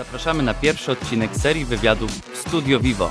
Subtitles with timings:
[0.00, 3.10] Zapraszamy na pierwszy odcinek serii wywiadów Studio Vivo.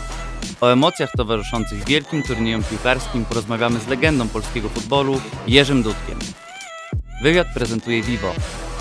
[0.61, 6.19] O emocjach towarzyszących wielkim turniejom piłkarskim porozmawiamy z legendą polskiego futbolu Jerzym Dudkiem.
[7.23, 8.33] Wywiad prezentuje Vivo,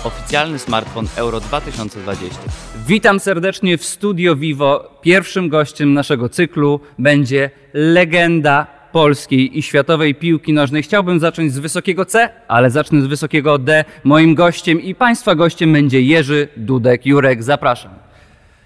[0.03, 2.39] oficjalny smartfon Euro 2020.
[2.87, 4.99] Witam serdecznie w Studio Vivo.
[5.01, 10.83] Pierwszym gościem naszego cyklu będzie legenda polskiej i światowej piłki nożnej.
[10.83, 13.85] Chciałbym zacząć z wysokiego C, ale zacznę z wysokiego D.
[14.03, 17.05] Moim gościem i Państwa gościem będzie Jerzy Dudek.
[17.05, 17.91] Jurek, zapraszam.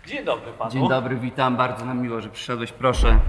[0.08, 0.72] Dzień dobry panu.
[0.72, 1.58] Dzień dobry, witam.
[1.58, 2.72] Bardzo nam miło, że przyszedłeś.
[2.72, 3.20] Proszę.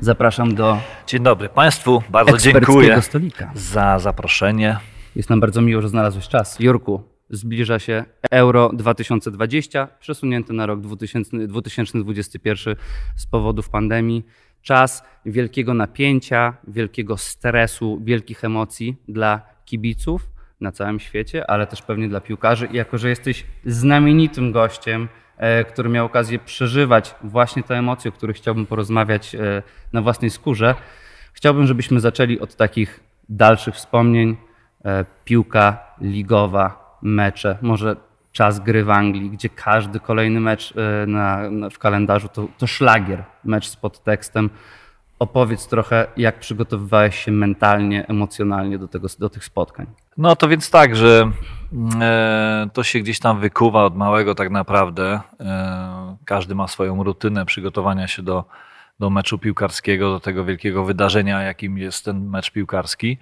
[0.00, 2.02] Zapraszam do Dzień dobry państwu.
[2.08, 3.50] Bardzo dziękuję stolika.
[3.54, 4.76] za zaproszenie.
[5.16, 6.60] Jest nam bardzo miło, że znalazłeś czas.
[6.60, 12.76] Jurku, zbliża się Euro 2020, przesunięty na rok 2000, 2021
[13.16, 14.24] z powodów pandemii.
[14.64, 20.28] Czas wielkiego napięcia, wielkiego stresu, wielkich emocji dla kibiców
[20.60, 22.68] na całym świecie, ale też pewnie dla piłkarzy.
[22.72, 28.12] I jako, że jesteś znamienitym gościem, e, który miał okazję przeżywać właśnie te emocje, o
[28.12, 30.74] których chciałbym porozmawiać e, na własnej skórze,
[31.32, 34.36] chciałbym, żebyśmy zaczęli od takich dalszych wspomnień.
[34.84, 37.96] E, Piłka ligowa, mecze, może
[38.34, 42.66] czas gry w Anglii, gdzie każdy kolejny mecz e, na, na, w kalendarzu to, to
[42.66, 44.50] szlagier, mecz z podtekstem.
[45.18, 49.86] Opowiedz trochę, jak przygotowywałeś się mentalnie, emocjonalnie do, tego, do tych spotkań.
[50.16, 51.30] No to więc tak, że
[52.00, 55.20] e, to się gdzieś tam wykuwa od małego tak naprawdę.
[55.40, 58.44] E, każdy ma swoją rutynę przygotowania się do,
[59.00, 63.18] do meczu piłkarskiego, do tego wielkiego wydarzenia, jakim jest ten mecz piłkarski.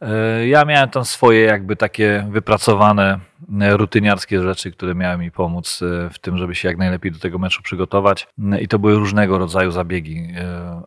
[0.00, 3.18] E, Ja miałem tam swoje jakby takie wypracowane
[3.60, 7.18] e, rutyniarskie rzeczy, które miały mi pomóc e, w tym, żeby się jak najlepiej do
[7.18, 8.28] tego meczu przygotować.
[8.60, 10.28] I to były różnego rodzaju zabiegi.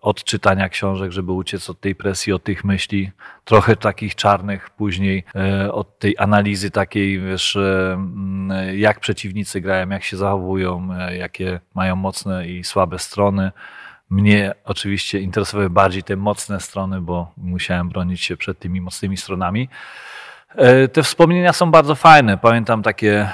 [0.02, 3.12] Od czytania książek, żeby uciec od tej presji, od tych myśli,
[3.44, 5.24] trochę takich czarnych, później
[5.72, 7.58] od tej analizy takiej, wiesz,
[8.74, 13.52] jak przeciwnicy grają, jak się zachowują, jakie mają mocne i słabe strony.
[14.10, 19.70] Mnie oczywiście interesowały bardziej te mocne strony, bo musiałem bronić się przed tymi mocnymi stronami.
[20.56, 22.38] E, Te wspomnienia są bardzo fajne.
[22.38, 23.30] Pamiętam takie,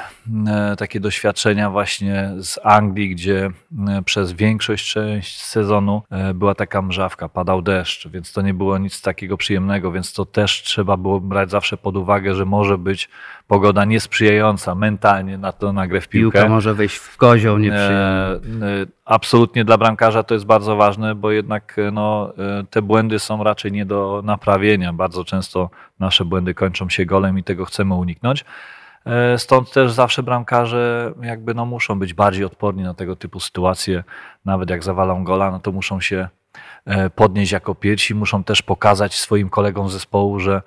[0.77, 3.51] takie doświadczenia właśnie z Anglii, gdzie
[3.87, 8.77] e, przez większość część sezonu e, była taka mrzawka, padał deszcz, więc to nie było
[8.77, 13.09] nic takiego przyjemnego, więc to też trzeba było brać zawsze pod uwagę, że może być
[13.47, 16.39] pogoda niesprzyjająca mentalnie na to na grę w piłkę.
[16.39, 18.65] Piłka może wejść w kozioł nieprzyjemny.
[18.65, 22.81] E, e, Absolutnie dla bramkarza to jest bardzo ważne, bo jednak e, no, e, te
[22.81, 24.93] błędy są raczej nie do naprawienia.
[24.93, 25.69] Bardzo często
[25.99, 28.45] nasze błędy kończą się golem i tego chcemy uniknąć.
[29.05, 34.03] E, Stąd też zawsze bramkarze jakby no muszą być bardziej odporni na tego typu sytuacje.
[34.45, 36.27] Nawet jak zawalą gola, no to muszą się
[36.85, 40.61] e, podnieść jako pierwsi, muszą też pokazać swoim kolegom z zespołu, że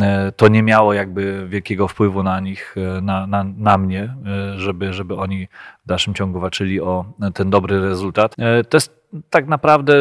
[0.00, 4.14] e, to nie miało jakby wielkiego wpływu na nich, na, na, na mnie,
[4.56, 5.48] żeby, żeby oni
[5.84, 7.04] w dalszym ciągu walczyli o
[7.34, 8.36] ten dobry rezultat.
[8.68, 9.94] To jest tak naprawdę,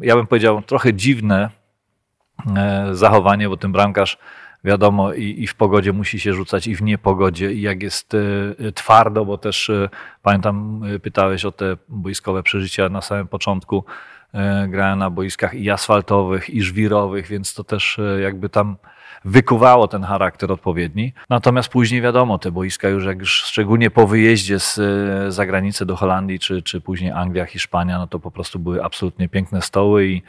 [0.00, 1.50] ja bym powiedział, trochę dziwne
[2.92, 4.18] zachowanie, bo ten bramkarz
[4.68, 8.72] wiadomo i, i w pogodzie musi się rzucać i w niepogodzie i jak jest e,
[8.72, 9.88] twardo, bo też e,
[10.22, 13.84] pamiętam e, pytałeś o te boiskowe przeżycia na samym początku.
[14.34, 18.76] E, Grałem na boiskach i asfaltowych i żwirowych, więc to też e, jakby tam
[19.24, 21.12] wykuwało ten charakter odpowiedni.
[21.30, 25.96] Natomiast później wiadomo, te boiska już jak już szczególnie po wyjeździe z e, zagranicy do
[25.96, 30.16] Holandii, czy, czy później Anglia, Hiszpania, no to po prostu były absolutnie piękne stoły i,
[30.16, 30.22] e,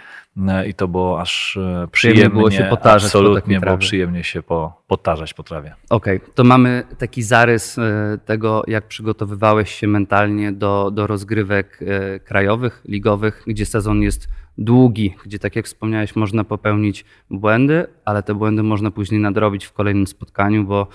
[0.68, 2.30] i to było aż e, przyjemnie.
[2.30, 5.76] było się potarzać po absolutnie takiej było przyjemnie się po, potarzać po trawie.
[5.90, 12.20] Okej, to mamy taki zarys e, tego, jak przygotowywałeś się mentalnie do, do rozgrywek e,
[12.20, 18.36] krajowych, ligowych, gdzie sezon jest długi, gdzie tak jak wspomniałeś, można popełnić błędy, ale te
[18.36, 20.88] błędy można później nadrobić w kolejnym spotkaniu, bo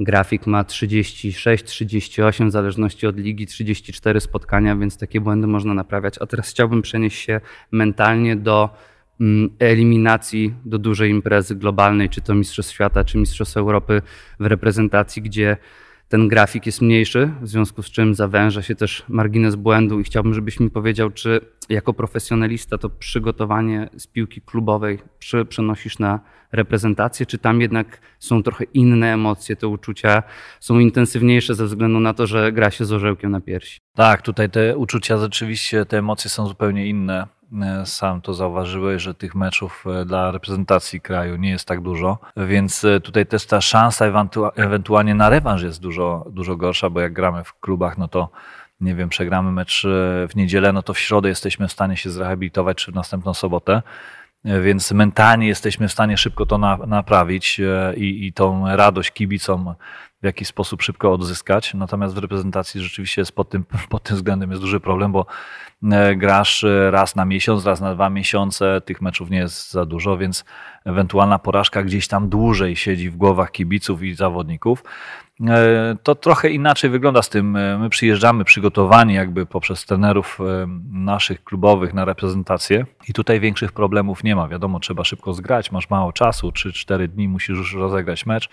[0.00, 6.14] grafik ma 36, 38, w zależności od ligi, 34 spotkania, więc takie błędy można naprawiać.
[6.20, 7.40] A teraz chciałbym przenieść się
[7.70, 8.70] mentalnie do
[9.20, 14.02] mm, eliminacji do dużej imprezy globalnej, czy to Mistrzostw Świata, czy Mistrzostw Europy
[14.40, 15.56] w reprezentacji, gdzie
[16.10, 20.34] ten grafik jest mniejszy, w związku z czym zawęża się też margines błędu i chciałbym,
[20.34, 24.98] żebyś mi powiedział, czy jako profesjonalista to przygotowanie z piłki klubowej
[25.48, 26.20] przenosisz na
[26.52, 30.22] reprezentację, czy tam jednak są trochę inne emocje, te uczucia
[30.60, 33.80] są intensywniejsze ze względu na to, że gra się z orzełkiem na piersi.
[33.96, 37.26] Tak, tutaj te uczucia rzeczywiście, te emocje są zupełnie inne.
[37.62, 42.18] E, Sam to zauważyłeś, że tych meczów e, dla reprezentacji kraju nie jest tak dużo,
[42.36, 47.00] więc e, tutaj też ta szansa ewentua- ewentualnie na rewanż jest dużo, dużo gorsza, bo
[47.00, 48.28] jak gramy w klubach, no to
[48.80, 49.86] nie wiem, przegramy mecz
[50.28, 53.82] w niedzielę, no to w środę jesteśmy w stanie się zrehabilitować, czy w następną sobotę.
[54.44, 57.60] Więc mentalnie jesteśmy w stanie szybko to na, naprawić
[57.96, 59.74] i, i tą radość kibicom
[60.22, 61.74] w jakiś sposób szybko odzyskać.
[61.74, 65.26] Natomiast w reprezentacji rzeczywiście jest pod tym, pod tym względem jest duży problem, bo
[65.92, 69.86] e, grasz e, raz na miesiąc, raz na dwa miesiące, tych meczów nie jest za
[69.86, 70.44] dużo, więc
[70.84, 74.84] ewentualna porażka gdzieś tam dłużej siedzi w głowach kibiców i zawodników.
[75.48, 77.50] E, to trochę inaczej wygląda z tym.
[77.80, 80.38] My przyjeżdżamy przygotowani jakby poprzez trenerów
[80.92, 84.48] naszych klubowych na reprezentację i tutaj większych problemów nie ma.
[84.48, 88.48] Wiadomo, trzeba szybko zgrać, masz mało czasu, 3-4 dni musisz już rozegrać mecz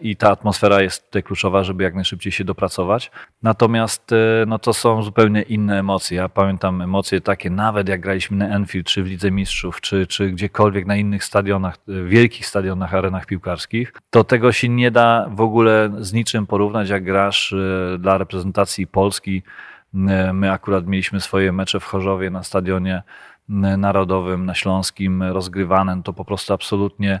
[0.00, 3.10] i ta atmosfera jest tutaj kluczowa, żeby jak najszybciej się dopracować.
[3.42, 4.16] Natomiast e,
[4.46, 6.16] no to są zupełnie inne emocje.
[6.16, 10.30] Ja pamiętam emocje takie, nawet jak graliśmy na Enfield, czy w Lidze Mistrzów, czy, czy
[10.30, 15.40] gdziekolwiek na innych stadionach, e, wielkich stadionach, arenach piłkarskich, to tego się nie da w
[15.40, 17.54] ogóle z niczym porównać, jak grasz
[17.98, 19.42] dla reprezentacji Polski.
[20.32, 23.02] My akurat mieliśmy swoje mecze w Chorzowie na stadionie
[23.78, 26.02] narodowym, na Śląskim rozgrywane.
[26.02, 27.20] To po prostu absolutnie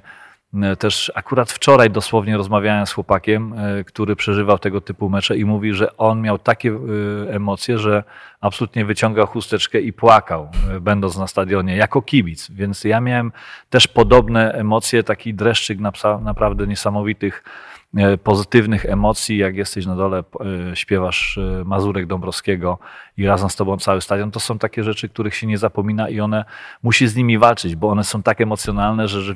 [0.78, 5.72] też akurat wczoraj dosłownie rozmawiałem z chłopakiem, e, który przeżywał tego typu mecze i mówi,
[5.72, 8.04] że on miał takie e, emocje, że
[8.40, 10.48] absolutnie wyciągał chusteczkę i płakał,
[10.80, 12.50] będąc na stadionie, jako kibic.
[12.50, 13.32] Więc ja miałem
[13.70, 15.78] też podobne emocje, taki dreszczyk
[16.20, 17.75] naprawdę niesamowitych E,
[18.22, 20.24] pozytywnych emocji, jak jesteś na dole,
[20.72, 22.78] e, śpiewasz e, Mazurek Dąbrowskiego
[23.16, 26.20] i razem z tobą cały stadion, to są takie rzeczy, których się nie zapomina i
[26.20, 26.44] one
[26.82, 29.34] musi z nimi walczyć, bo one są tak emocjonalne, że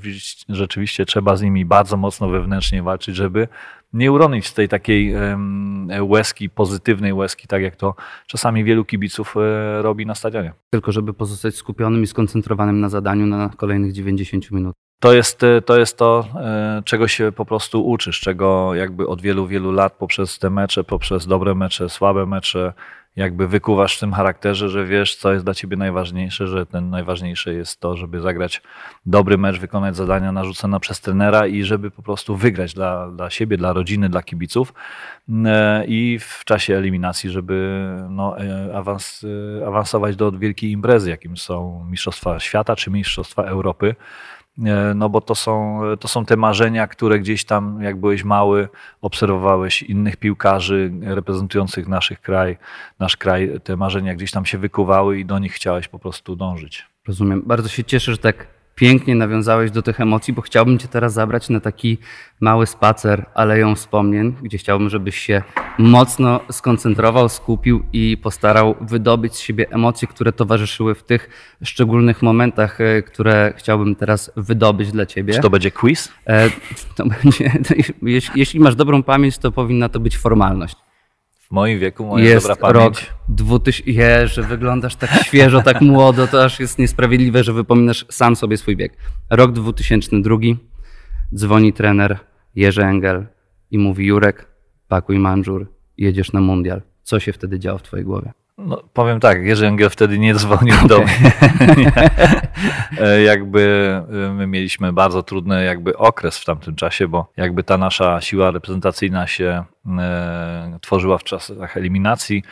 [0.49, 3.49] rzeczywiście, trzeba z nimi bardzo mocno wewnętrznie walczyć, żeby
[3.93, 5.15] nie uronić tej takiej
[6.01, 7.95] łezki, pozytywnej łezki, tak jak to
[8.27, 9.35] czasami wielu kibiców
[9.81, 10.53] robi na stadionie.
[10.71, 15.63] Tylko żeby pozostać skupionym i skoncentrowanym na zadaniu na kolejnych 90 minut to jest, e,
[15.63, 19.93] to jest to, e, czego się po prostu uczysz, czego jakby od wielu, wielu lat
[19.93, 22.73] poprzez te mecze, poprzez dobre mecze, słabe mecze,
[23.17, 27.55] jakby wykuwasz w tym charakterze, że wiesz, co jest dla ciebie najważniejsze, że ten najważniejsze
[27.55, 28.63] jest to, żeby zagrać
[29.07, 33.57] dobry mecz, wykonać zadania narzucone przez trenera i żeby po prostu wygrać dla, dla siebie,
[33.57, 34.75] dla rodziny, dla kibiców
[35.47, 38.37] e, i w czasie eliminacji, żeby no,
[38.75, 39.27] awans,
[39.67, 43.95] awansować do wielkiej imprezy, jakim są Mistrzostwa Świata czy Mistrzostwa Europy.
[44.67, 48.69] E, no bo to są, to są te marzenia, które gdzieś tam, jak byłeś mały,
[49.03, 52.57] obserwowałeś innych piłkarzy reprezentujących naszych kraj,
[52.99, 56.87] nasz kraj, te marzenia gdzieś tam się wykuwały i do nich chciałeś po prostu dążyć.
[57.07, 57.43] Rozumiem.
[57.47, 61.49] Bardzo się cieszę, że tak pięknie nawiązałeś do tych emocji, bo chciałbym Cię teraz zabrać
[61.49, 61.99] na taki
[62.41, 65.43] mały spacer aleją wspomnień, gdzie chciałbym, żebyś się
[65.79, 71.29] mocno skoncentrował, skupił i postarał wydobyć z siebie emocje, które towarzyszyły w tych
[71.65, 75.35] szczególnych momentach, e, które chciałbym teraz wydobyć dla Ciebie.
[75.35, 76.13] Czy to będzie quiz?
[76.27, 76.51] E,
[76.97, 77.53] to będzie,
[78.03, 80.77] jeśli, jeśli masz dobrą pamięć, to powinna to być formalność
[81.51, 83.01] w moim wieku moja jest dobra pamięć.
[83.01, 88.07] rok 2000, je, że wyglądasz tak świeżo, tak młodo, to aż jest niesprawiedliwe, że wypominasz
[88.11, 88.97] sam sobie swój wiek.
[89.31, 90.37] Rok 2002,
[91.35, 92.19] dzwoni trener
[92.55, 93.27] Jerzy Engel
[93.71, 94.47] i mówi Jurek,
[94.89, 96.83] pakuj manżur, jedziesz na mundial.
[97.03, 98.33] Co się wtedy działo w twojej głowie?
[98.67, 100.89] No, powiem tak, Jerzy Engel wtedy nie dzwonił okay.
[100.89, 101.33] do mnie.
[103.01, 103.93] E, jakby
[104.29, 108.51] e, my mieliśmy bardzo trudny jakby okres w tamtym czasie, bo jakby ta nasza siła
[108.51, 109.65] reprezentacyjna się
[109.99, 112.43] e, tworzyła w czasach eliminacji.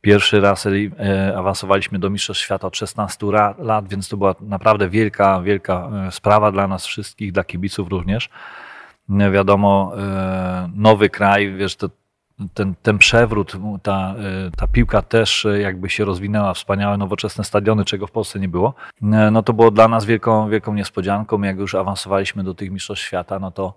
[0.00, 3.26] Pierwszy raz e, awansowaliśmy do Mistrzostw Świata od 16
[3.58, 8.28] lat, więc to była naprawdę wielka, wielka e, sprawa dla nas wszystkich, dla kibiców również.
[9.08, 11.88] Wiadomo, e, nowy kraj, wiesz, to
[12.54, 14.14] ten, ten przewrót, ta,
[14.56, 18.74] ta piłka też jakby się rozwinęła, wspaniałe nowoczesne stadiony, czego w Polsce nie było.
[19.32, 21.42] No to było dla nas wielką, wielką niespodzianką.
[21.42, 23.74] Jak już awansowaliśmy do tych mistrzostw świata, no to,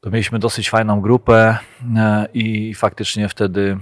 [0.00, 1.58] to mieliśmy dosyć fajną grupę
[2.34, 3.78] i faktycznie wtedy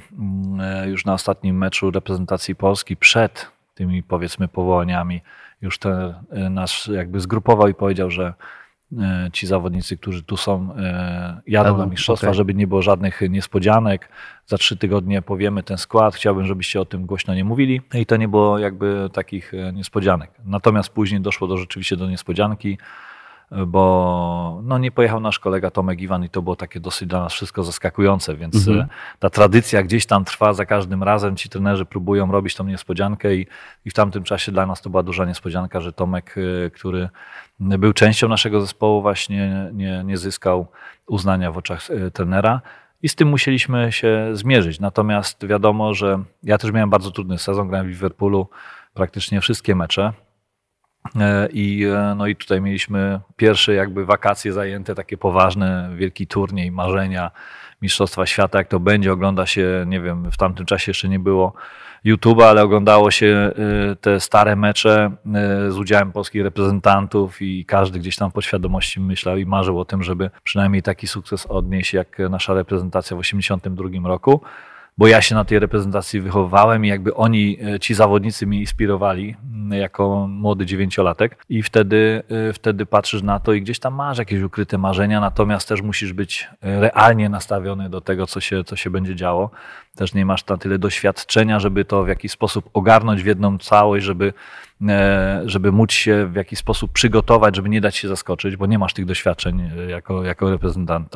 [0.87, 5.21] już na ostatnim meczu reprezentacji Polski przed tymi powiedzmy powołaniami
[5.63, 8.35] już ten e, nas jakby zgrupował i powiedział, że
[9.33, 12.35] ci zawodnicy, którzy tu są, e, jadą na mistrzostwa, okay.
[12.35, 14.09] żeby nie było żadnych niespodzianek.
[14.47, 16.15] Za trzy tygodnie powiemy ten skład.
[16.15, 17.81] Chciałbym, żebyście o tym głośno nie mówili.
[17.95, 20.31] I to nie było jakby takich e, niespodzianek.
[20.45, 22.79] Natomiast później doszło do rzeczywiście do niespodzianki
[23.67, 27.33] bo no, nie pojechał nasz kolega Tomek Iwan i to było takie dosyć dla nas
[27.33, 28.89] wszystko zaskakujące, więc mhm.
[29.19, 31.37] ta tradycja gdzieś tam trwa za każdym razem.
[31.37, 33.47] Ci trenerzy próbują robić tą niespodziankę i,
[33.85, 36.35] i w tamtym czasie dla nas to była duża niespodzianka, że Tomek,
[36.75, 37.09] który
[37.61, 40.67] był częścią naszego zespołu, właśnie nie, nie zyskał
[41.07, 42.61] uznania w oczach e, trenera.
[43.03, 44.81] I z tym musieliśmy się zmierzyć.
[44.81, 48.49] Natomiast wiadomo, że ja też miałem bardzo trudny sezon, grałem w Liverpoolu
[48.95, 50.13] praktycznie wszystkie mecze.
[51.21, 56.71] E, I, e, no i tutaj mieliśmy pierwsze jakby wakacje zajęte, takie poważne, wielki turniej,
[56.71, 57.31] marzenia,
[57.83, 61.53] Mistrzostwa Świata, jak to będzie, ogląda się, nie wiem, w tamtym czasie jeszcze nie było
[62.05, 63.51] YouTube'a, ale oglądało się
[63.93, 65.11] y, te stare mecze
[65.69, 70.31] z udziałem polskich reprezentantów i każdy gdzieś tam podświadomości myślał i marzył o tym, żeby
[70.45, 74.41] przynajmniej taki sukces odnieść jak nasza reprezentacja w 1982 roku
[74.99, 79.37] bo ja się na tej reprezentacji wychowywałem i jakby oni, e, ci zawodnicy mnie inspirowali
[79.45, 84.19] mm, jako młody dziewięciolatek i wtedy, e, wtedy patrzysz na to i gdzieś tam masz
[84.19, 88.77] jakieś ukryte marzenia, natomiast też musisz być e, realnie nastawiony do tego, co się, co
[88.77, 89.51] się będzie działo.
[89.97, 94.05] Też nie masz na tyle doświadczenia, żeby to w jakiś sposób ogarnąć w jedną całość,
[94.05, 94.33] żeby,
[95.45, 98.95] żeby móc się w jakiś sposób przygotować, żeby nie dać się zaskoczyć, bo nie masz
[98.95, 100.51] tych doświadczeń jako, jako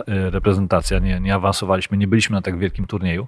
[0.06, 0.98] reprezentacja.
[0.98, 3.26] Nie, nie awansowaliśmy, nie byliśmy na tak wielkim turnieju.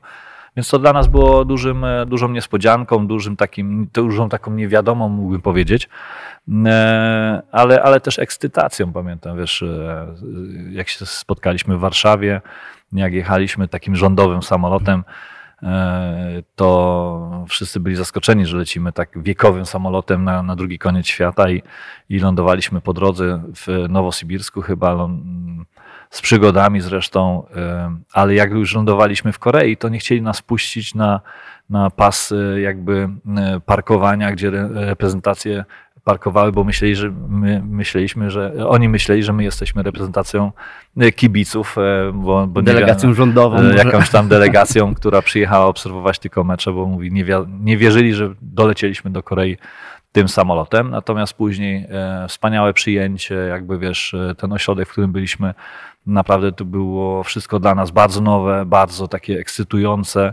[0.57, 5.41] Więc to dla nas było dużym, e, dużą niespodzianką, dużym takim, dużą taką niewiadomą, mógłbym
[5.41, 5.89] powiedzieć,
[6.67, 10.07] e, ale, ale też ekscytacją, pamiętam, wiesz, e,
[10.71, 12.41] jak się spotkaliśmy w Warszawie,
[12.93, 15.05] jak jechaliśmy takim rządowym samolotem,
[16.57, 21.63] to wszyscy byli zaskoczeni, że lecimy tak wiekowym samolotem na, na drugi koniec świata i,
[22.09, 25.09] i lądowaliśmy po drodze w Nowosibirsku chyba
[26.11, 27.47] z przygodami zresztą,
[28.13, 31.21] ale jak już lądowaliśmy w Korei, to nie chcieli nas puścić na,
[31.71, 35.65] na pas e, jakby e, parkowania, gdzie reprezentacje
[36.05, 40.53] parkowały, bo myśleli, że my myśleliśmy, że oni myśleli, że my jesteśmy reprezentacją
[41.17, 41.77] kibiców,
[42.13, 47.13] bo, bo delegacją nie, rządową, jakąś tam delegacją, która przyjechała obserwować tylko mecze, bo mówi,
[47.13, 47.25] nie,
[47.61, 49.57] nie wierzyli, że dolecieliśmy do Korei
[50.13, 50.91] tym samolotem.
[50.91, 55.55] Natomiast później e, wspaniałe przyjęcie, jakby wiesz, ten ośrodek, w którym byliśmy,
[56.09, 60.33] Naprawdę to było wszystko dla nas bardzo nowe, bardzo takie ekscytujące.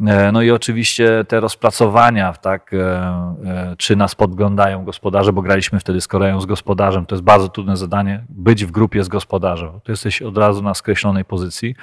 [0.00, 5.80] E, no i oczywiście te rozpracowania, tak, e, e, czy nas podglądają gospodarze, bo graliśmy
[5.80, 9.70] wtedy z Koreą z gospodarzem, to jest bardzo trudne zadanie, być w grupie z gospodarzem.
[9.84, 11.74] To jesteś od razu na skreślonej pozycji,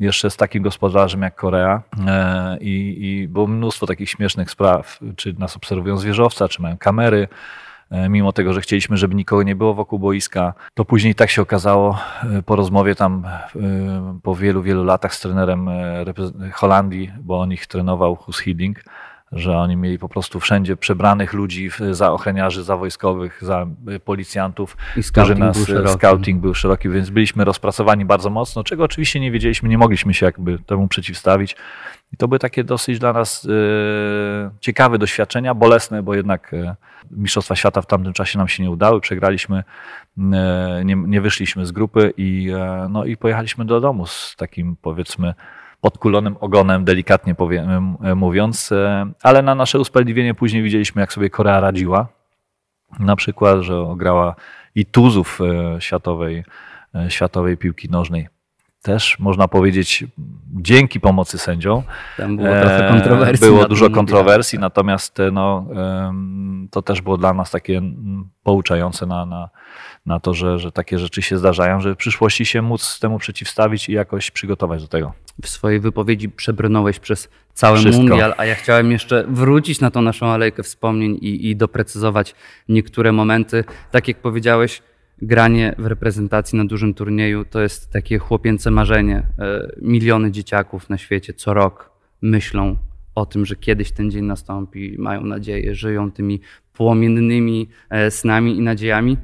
[0.00, 1.82] jeszcze z takim gospodarzem jak Korea
[2.60, 7.28] i, i było mnóstwo takich śmiesznych spraw, czy nas obserwują zwierzowca, czy mają kamery,
[7.90, 10.54] mimo tego, że chcieliśmy, żeby nikogo nie było wokół boiska.
[10.74, 15.20] To później tak się okazało e, po rozmowie tam e, po wielu, wielu latach z
[15.20, 15.68] trenerem
[16.52, 18.84] Holandii, bo on ich trenował, Hus Hiddink,
[19.32, 23.66] że oni mieli po prostu wszędzie przebranych ludzi za ochroniarzy, za wojskowych, za
[24.04, 29.20] policjantów, I scouting nas, był scouting był szeroki, więc byliśmy rozpracowani bardzo mocno, czego oczywiście
[29.20, 31.56] nie wiedzieliśmy, nie mogliśmy się jakby temu przeciwstawić.
[32.12, 36.76] I to były takie dosyć dla nas e, ciekawe doświadczenia, bolesne, bo jednak e,
[37.10, 39.64] Mistrzostwa Świata w tamtym czasie nam się nie udały, przegraliśmy,
[40.32, 42.52] e, nie, nie wyszliśmy z grupy i,
[42.90, 45.34] no, i pojechaliśmy do domu z takim powiedzmy
[45.80, 48.70] podkulonym ogonem, delikatnie powiem, mówiąc,
[49.22, 52.08] ale na nasze usprawiedliwienie później widzieliśmy, jak sobie Korea radziła.
[52.98, 54.34] Na przykład, że ograła
[54.74, 55.38] i tuzów
[55.78, 56.44] światowej,
[57.08, 58.28] światowej piłki nożnej
[58.82, 60.04] też można powiedzieć
[60.54, 61.82] dzięki pomocy sędziom.
[62.16, 63.46] Tam było trochę e, kontrowersji.
[63.46, 65.66] Było dużo kontrowersji, natomiast e, no,
[66.70, 67.82] to też było dla nas takie
[68.42, 69.48] pouczające na, na,
[70.08, 73.88] na to, że, że takie rzeczy się zdarzają, że w przyszłości się móc temu przeciwstawić
[73.88, 75.12] i jakoś przygotować do tego.
[75.42, 78.02] W swojej wypowiedzi przebrnąłeś przez cały Wszystko.
[78.02, 82.34] mundial, a ja chciałem jeszcze wrócić na tą naszą alejkę wspomnień i, i doprecyzować
[82.68, 83.64] niektóre momenty.
[83.90, 84.82] Tak jak powiedziałeś,
[85.22, 89.16] granie w reprezentacji na dużym turnieju to jest takie chłopięce marzenie.
[89.38, 91.90] E, miliony dzieciaków na świecie co rok
[92.22, 92.76] myślą
[93.14, 96.40] o tym, że kiedyś ten dzień nastąpi, mają nadzieję, żyją tymi
[96.72, 99.16] płomiennymi e, snami i nadziejami.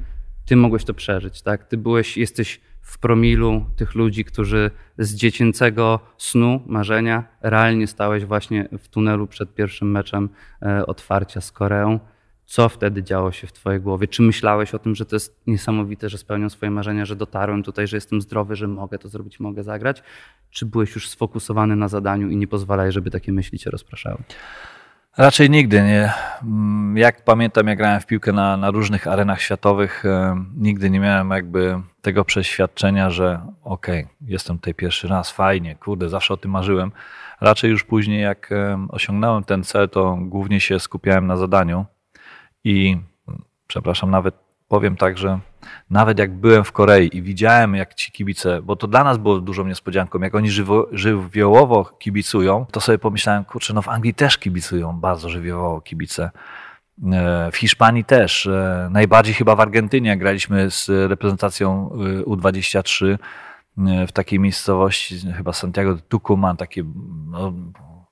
[0.45, 1.67] Ty mogłeś to przeżyć, tak?
[1.67, 8.69] Ty byłeś, jesteś w promilu tych ludzi, którzy z dziecięcego snu, marzenia realnie stałeś właśnie
[8.79, 10.29] w tunelu przed pierwszym meczem
[10.61, 11.99] e, otwarcia z Koreą.
[12.45, 14.07] Co wtedy działo się w Twojej głowie?
[14.07, 17.87] Czy myślałeś o tym, że to jest niesamowite, że spełniam swoje marzenia, że dotarłem tutaj,
[17.87, 20.03] że jestem zdrowy, że mogę to zrobić, mogę zagrać?
[20.49, 24.17] Czy byłeś już sfokusowany na zadaniu i nie pozwalaj, żeby takie myśli Cię rozpraszały?
[25.17, 26.13] Raczej nigdy nie.
[26.43, 30.99] Mm, jak pamiętam, jak grałem w piłkę na, na różnych arenach światowych, e, nigdy nie
[30.99, 36.37] miałem jakby tego przeświadczenia, że okej, okay, jestem tutaj pierwszy raz, fajnie, kurde, zawsze o
[36.37, 36.91] tym marzyłem.
[37.41, 41.85] Raczej już później, jak e, osiągnąłem ten cel, to głównie się skupiałem na zadaniu
[42.63, 42.97] i
[43.67, 44.44] przepraszam, nawet
[44.75, 45.39] powiem tak, że
[45.89, 49.39] nawet jak byłem w Korei i widziałem, jak ci kibice, bo to dla nas było
[49.39, 54.37] dużą niespodzianką, jak oni żywo, żywiołowo kibicują, to sobie pomyślałem, kurczę, no w Anglii też
[54.37, 56.31] kibicują bardzo żywiołowo kibice.
[57.13, 58.47] E, w Hiszpanii też.
[58.47, 63.17] E, najbardziej chyba w Argentynie, graliśmy z reprezentacją e, U23
[64.07, 66.83] w takiej miejscowości, chyba Santiago de Tucumán, takie
[67.31, 67.53] no,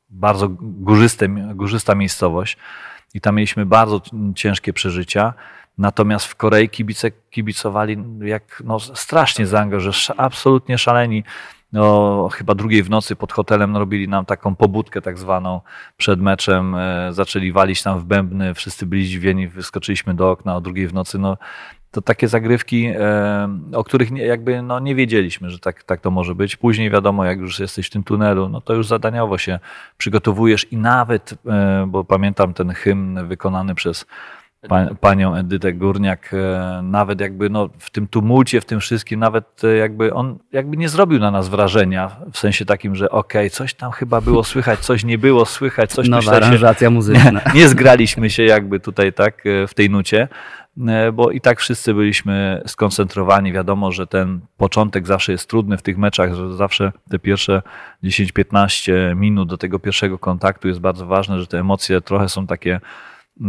[0.10, 2.58] bardzo górzyste, górzysta miejscowość
[3.13, 4.01] i tam mieliśmy bardzo
[4.36, 5.34] ciężkie przeżycia.
[5.77, 11.24] Natomiast w Korei kibice kibicowali jak no, strasznie zaangażowani, absolutnie szaleni.
[11.72, 15.62] no, chyba drugiej w nocy pod hotelem no, robili nam taką pobudkę tak zwaną
[15.98, 20.62] przed meczem, e, zaczęli walić tam w bębny, wszyscy byli zdziwieni, wyskoczyliśmy do okna o
[20.62, 21.38] drugiej w nocy, no
[21.94, 26.36] to takie zagrywki, e, o których jakby no, nie wiedzieliśmy, że tak, tak to może
[26.36, 26.56] być.
[26.56, 29.60] Później wiadomo, jak już jesteś w tym tunelu, no to już zadaniowo się
[29.98, 34.06] przygotowujesz i nawet, e, bo pamiętam ten hymn wykonany przez
[35.00, 40.13] panią Edytę Górniak, e, nawet jakby no, w tym tumulcie, w tym wszystkim, nawet jakby
[40.13, 43.91] on jakby nie zrobił na nas wrażenia, w sensie takim, że okej, okay, coś tam
[43.91, 47.32] chyba było słychać, coś nie było słychać, coś Nowa aranżacja muzyczna.
[47.32, 50.27] Nie, nie zgraliśmy się jakby tutaj tak w tej nucie.
[50.88, 53.53] E, bo i tak wszyscy byliśmy skoncentrowani.
[53.53, 57.62] Wiadomo, że ten początek zawsze jest trudny w tych meczach, że zawsze te pierwsze
[58.03, 62.79] 10-15 minut do tego pierwszego kontaktu jest bardzo ważne, że te emocje trochę są takie,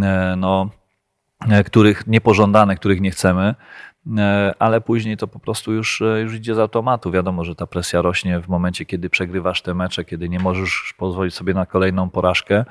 [0.02, 0.83] e, no, e,
[1.66, 3.54] których niepożądane, których nie chcemy,
[4.58, 7.10] ale później to po prostu już, już idzie z automatu.
[7.10, 11.34] Wiadomo, że ta presja rośnie w momencie, kiedy przegrywasz te mecze, kiedy nie możesz pozwolić
[11.34, 12.64] sobie na kolejną porażkę.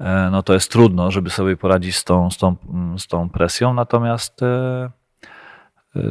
[0.00, 2.56] E, no to jest trudno, żeby sobie poradzić z tą, z tą,
[2.98, 3.74] z tą presją.
[3.74, 4.90] Natomiast e,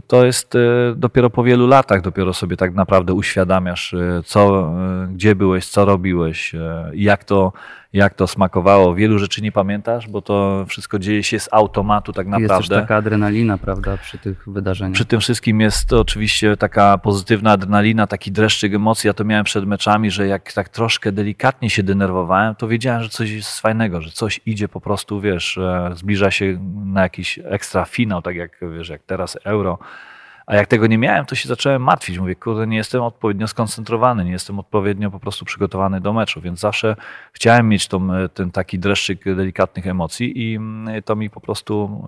[0.08, 0.60] to jest e,
[0.96, 4.74] dopiero po wielu latach, dopiero sobie tak naprawdę uświadamiasz, co,
[5.10, 6.56] gdzie byłeś, co robiłeś,
[6.94, 7.54] jak to,
[7.94, 8.96] jak to smakowało.
[8.96, 12.54] Wielu rzeczy nie pamiętasz, bo to wszystko dzieje się z automatu tak naprawdę.
[12.56, 14.94] Jest też taka adrenalina, prawda, przy tych wydarzeniach.
[14.94, 19.08] Przy tym wszystkim jest oczywiście taka pozytywna adrenalina, taki dreszczyk emocji.
[19.08, 23.10] Ja to miałem przed meczami, że jak tak troszkę delikatnie się denerwowałem, to wiedziałem, że
[23.10, 25.60] coś jest fajnego, że coś idzie po prostu, wiesz,
[25.94, 29.80] zbliża się na jakiś ekstra finał, tak jak, wiesz, jak teraz Euro
[30.50, 32.20] a jak tego nie miałem, to się zacząłem martwić.
[32.20, 36.60] Mówię, kurde, nie jestem odpowiednio skoncentrowany, nie jestem odpowiednio po prostu przygotowany do meczu, więc
[36.60, 36.96] zawsze
[37.34, 42.04] chciałem mieć tą, ten taki dreszczyk delikatnych emocji i mm, to mi po prostu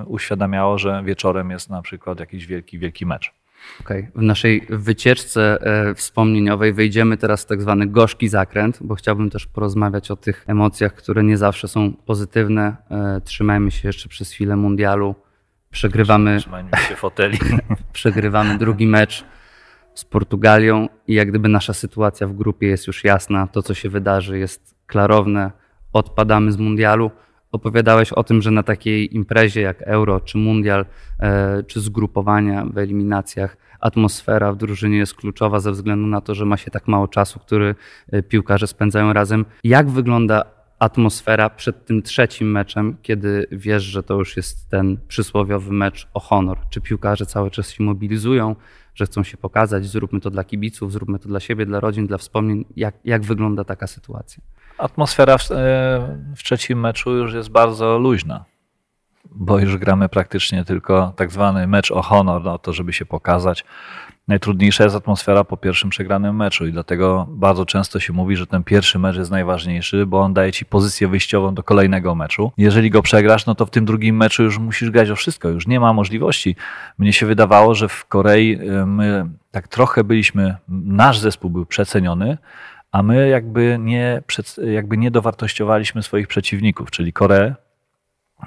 [0.00, 3.32] e, uświadamiało, że wieczorem jest na przykład jakiś wielki, wielki mecz.
[3.80, 4.10] Okay.
[4.14, 9.46] W naszej wycieczce e, wspomnieniowej wejdziemy teraz w tak zwany gorzki zakręt, bo chciałbym też
[9.46, 12.76] porozmawiać o tych emocjach, które nie zawsze są pozytywne.
[12.90, 15.14] E, trzymajmy się jeszcze przez chwilę mundialu.
[15.76, 16.38] Przegrywamy,
[17.92, 19.24] przegrywamy drugi mecz
[19.94, 23.88] z Portugalią i jak gdyby nasza sytuacja w grupie jest już jasna, to co się
[23.88, 25.50] wydarzy jest klarowne,
[25.92, 27.10] odpadamy z mundialu.
[27.52, 30.86] Opowiadałeś o tym, że na takiej imprezie jak Euro czy Mundial,
[31.20, 36.44] e, czy zgrupowania w eliminacjach, atmosfera w drużynie jest kluczowa ze względu na to, że
[36.44, 37.74] ma się tak mało czasu, który
[38.12, 39.44] e, piłkarze spędzają razem.
[39.64, 45.72] Jak wygląda atmosfera przed tym trzecim meczem, kiedy wiesz, że to już jest ten przysłowiowy
[45.72, 46.58] mecz o honor?
[46.70, 48.56] Czy piłkarze cały czas się mobilizują,
[48.94, 52.18] że chcą się pokazać, zróbmy to dla kibiców, zróbmy to dla siebie, dla rodzin, dla
[52.18, 52.64] wspomnień?
[52.76, 54.42] Jak, jak wygląda taka sytuacja?
[54.78, 55.54] Atmosfera w, e,
[56.36, 58.44] w trzecim meczu już jest bardzo luźna,
[59.30, 63.64] bo już gramy praktycznie tylko tak zwany mecz o honor, no to żeby się pokazać
[64.28, 68.64] najtrudniejsza jest atmosfera po pierwszym przegranym meczu i dlatego bardzo często się mówi, że ten
[68.64, 72.52] pierwszy mecz jest najważniejszy, bo on daje ci pozycję wyjściową do kolejnego meczu.
[72.58, 75.66] Jeżeli go przegrasz, no to w tym drugim meczu już musisz grać o wszystko, już
[75.66, 76.56] nie ma możliwości.
[76.98, 82.38] Mnie się wydawało, że w Korei y, my tak trochę byliśmy, nasz zespół był przeceniony,
[82.92, 84.22] a my jakby nie,
[84.72, 87.54] jakby nie dowartościowaliśmy swoich przeciwników, czyli Koreę,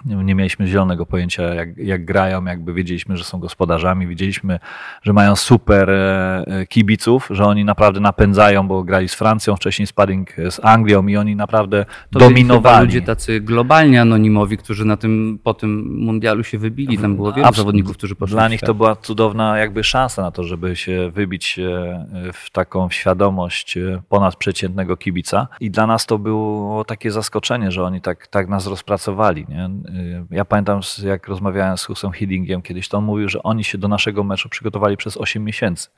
[0.05, 4.59] nie mieliśmy zielonego pojęcia, jak, jak grają, jakby wiedzieliśmy, że są gospodarzami, widzieliśmy,
[5.01, 9.87] że mają super e, e, kibiców, że oni naprawdę napędzają, bo grali z Francją, wcześniej
[9.87, 12.85] sparring z Anglią i oni naprawdę to dominowali.
[12.85, 16.97] ludzie tacy globalnie anonimowi, którzy na tym, po tym mundialu się wybili.
[16.97, 20.43] Tam było wielu zawodników, którzy poszli Dla nich to była cudowna jakby szansa na to,
[20.43, 23.77] żeby się wybić e, w taką świadomość
[24.09, 29.45] ponadprzeciętnego kibica i dla nas to było takie zaskoczenie, że oni tak, tak nas rozpracowali.
[29.49, 29.69] Nie?
[29.85, 33.77] Y, ja pamiętam, jak rozmawiałem z Husem Hillingiem kiedyś, to on mówił, że oni się
[33.77, 35.89] do naszego meczu przygotowali przez 8 miesięcy.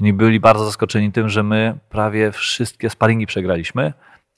[0.00, 3.92] I byli bardzo zaskoczeni tym, że my prawie wszystkie sparingi przegraliśmy,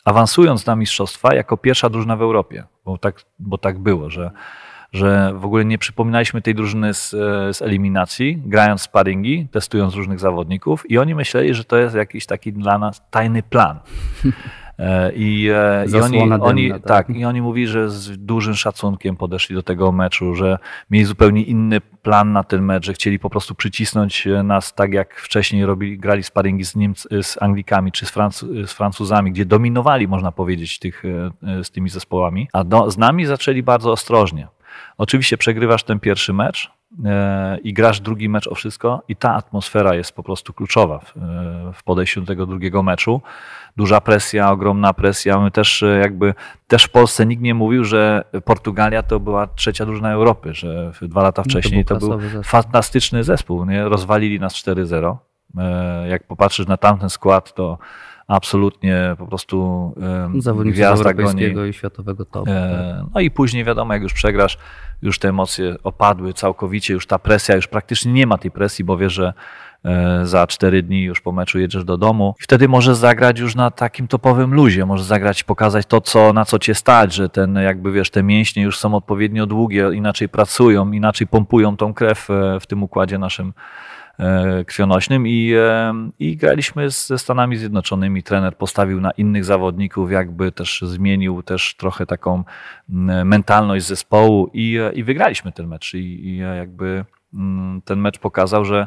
[0.04, 4.30] awansując na mistrzostwa jako pierwsza drużyna w Europie, bo tak, bo tak było, że,
[4.92, 7.10] że w ogóle nie przypominaliśmy tej drużyny z,
[7.56, 12.52] z eliminacji, grając sparingi, testując różnych zawodników i oni myśleli, że to jest jakiś taki
[12.52, 13.78] dla nas tajny plan.
[14.80, 16.82] E, I, e, i oni, dymna, oni, tak.
[16.82, 20.58] tak, i oni mówili, że z dużym szacunkiem podeszli do tego meczu, że
[20.90, 25.14] mieli zupełnie inny plan na ten mecz, że chcieli po prostu przycisnąć nas tak jak
[25.14, 30.08] wcześniej robili, grali sparingi z, Niemc, z Anglikami czy z, Franc- z Francuzami, gdzie dominowali,
[30.08, 31.02] można powiedzieć, tych,
[31.42, 34.48] e, z tymi zespołami, a do, z nami zaczęli bardzo ostrożnie.
[34.98, 36.70] Oczywiście przegrywasz ten pierwszy mecz,
[37.62, 41.14] i grasz drugi mecz o wszystko i ta atmosfera jest po prostu kluczowa w,
[41.74, 43.20] w podejściu do tego drugiego meczu
[43.76, 45.40] duża presja, ogromna presja.
[45.40, 46.34] My też e, jakby,
[46.68, 51.22] też w Polsce nikt nie mówił, że Portugalia to była trzecia drużyna Europy, że dwa
[51.22, 52.42] lata wcześniej to, to był zespół.
[52.42, 53.64] fantastyczny zespół.
[53.64, 53.84] Nie?
[53.84, 55.16] Rozwalili nas 4-0.
[56.08, 57.78] Jak popatrzysz na tamten skład, to
[58.30, 59.92] absolutnie po prostu
[60.38, 61.70] Zawodnicy gwiazda europejskiego goni.
[61.70, 62.46] i światowego topu.
[62.46, 63.04] Tak.
[63.14, 64.58] No i później wiadomo, jak już przegrasz,
[65.02, 68.96] już te emocje opadły całkowicie, już ta presja, już praktycznie nie ma tej presji, bo
[68.96, 69.32] wiesz, że
[69.84, 72.34] e, za cztery dni już po meczu jedziesz do domu.
[72.40, 76.58] Wtedy możesz zagrać już na takim topowym luzie, możesz zagrać, pokazać to, co, na co
[76.58, 81.26] cię stać, że ten jakby wiesz, te mięśnie już są odpowiednio długie, inaczej pracują, inaczej
[81.26, 83.54] pompują tą krew e, w tym układzie naszym E,
[84.66, 88.22] krwionośnym i, e, i graliśmy ze Stanami Zjednoczonymi.
[88.22, 92.44] Trener postawił na innych zawodników, jakby też zmienił też trochę taką
[93.24, 95.94] mentalność zespołu i, e, i wygraliśmy ten mecz.
[95.94, 97.04] I, i jakby
[97.84, 98.86] ten mecz pokazał, że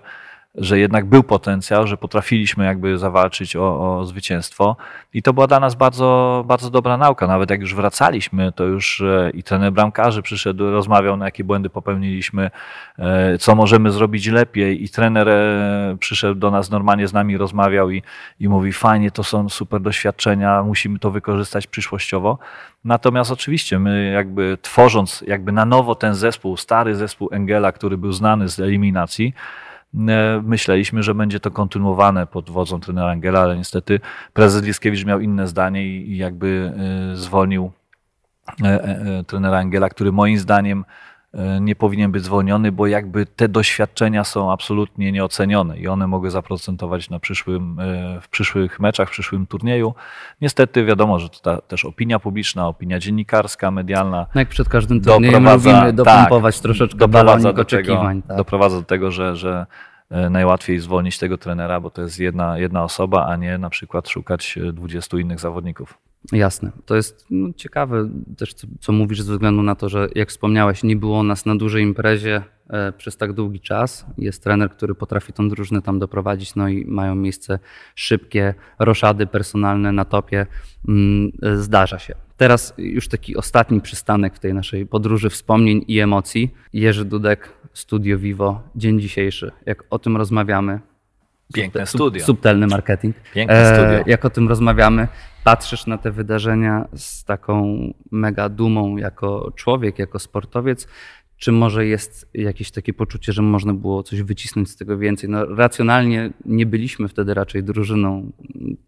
[0.55, 4.75] że jednak był potencjał, że potrafiliśmy jakby zawalczyć o, o, zwycięstwo.
[5.13, 7.27] I to była dla nas bardzo, bardzo dobra nauka.
[7.27, 11.69] Nawet jak już wracaliśmy, to już e, i trener bramkarzy przyszedł, rozmawiał, na jakie błędy
[11.69, 12.51] popełniliśmy,
[12.99, 14.83] e, co możemy zrobić lepiej.
[14.83, 18.03] I trener e, przyszedł do nas, normalnie z nami rozmawiał i,
[18.39, 22.37] i mówi: Fajnie, to są super doświadczenia, musimy to wykorzystać przyszłościowo.
[22.85, 28.11] Natomiast oczywiście my jakby tworząc jakby na nowo ten zespół, stary zespół Engela, który był
[28.11, 29.33] znany z eliminacji,
[30.43, 33.99] myśleliśmy, że będzie to kontynuowane pod wodzą trenera Angela, ale niestety
[34.33, 36.73] prezes Liskiewicz miał inne zdanie i jakby
[37.13, 37.71] e, zwolnił
[38.63, 40.85] e, trenera Angela, który moim zdaniem
[41.61, 47.09] nie powinien być zwolniony, bo jakby te doświadczenia są absolutnie nieocenione i one mogły zaprocentować
[47.09, 47.77] na przyszłym,
[48.21, 49.93] w przyszłych meczach, w przyszłym turnieju.
[50.41, 54.25] Niestety wiadomo, że to ta, też opinia publiczna, opinia dziennikarska, medialna.
[54.35, 58.21] No jak przed każdym turniejem lubimy dopompować tak, troszeczkę doprowadza do oczekiwań.
[58.21, 58.37] Tego, tak.
[58.37, 59.65] Doprowadza do tego, że, że
[60.13, 64.09] E, najłatwiej zwolnić tego trenera, bo to jest jedna, jedna osoba, a nie na przykład
[64.09, 65.97] szukać 20 innych zawodników.
[66.31, 66.71] Jasne.
[66.85, 70.83] To jest no, ciekawe też, co, co, mówisz, ze względu na to, że jak wspomniałeś,
[70.83, 74.05] nie było nas na dużej imprezie e, przez tak długi czas.
[74.17, 77.59] Jest trener, który potrafi tą drużynę tam doprowadzić, no i mają miejsce
[77.95, 80.45] szybkie roszady personalne na topie.
[80.87, 82.15] Mm, e, zdarza się.
[82.37, 86.53] Teraz już taki ostatni przystanek w tej naszej podróży wspomnień i emocji.
[86.73, 89.51] Jerzy Dudek, Studio Vivo, dzień dzisiejszy.
[89.65, 90.79] Jak o tym rozmawiamy.
[91.53, 92.25] Piękne studio.
[92.25, 93.15] Subtelny marketing.
[93.33, 94.03] Piękne e, studio.
[94.11, 95.07] Jak o tym rozmawiamy,
[95.43, 97.77] patrzysz na te wydarzenia z taką
[98.11, 100.87] mega dumą jako człowiek, jako sportowiec,
[101.37, 105.29] czy może jest jakieś takie poczucie, że można było coś wycisnąć z tego więcej?
[105.29, 108.31] No, racjonalnie nie byliśmy wtedy raczej drużyną,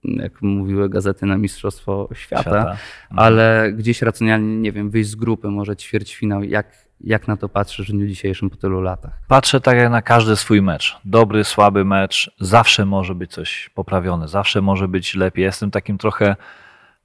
[0.03, 2.57] jak mówiły gazety, na Mistrzostwo Świata, Świata.
[2.59, 2.77] Mhm.
[3.09, 6.43] ale gdzieś racjonalnie, nie wiem, wyjść z grupy, może ćwierćfinał.
[6.43, 9.13] Jak, jak na to patrzysz w dniu dzisiejszym po tylu latach?
[9.27, 10.97] Patrzę tak jak na każdy swój mecz.
[11.05, 12.31] Dobry, słaby mecz.
[12.39, 15.43] Zawsze może być coś poprawione, zawsze może być lepiej.
[15.43, 16.35] Jestem takim trochę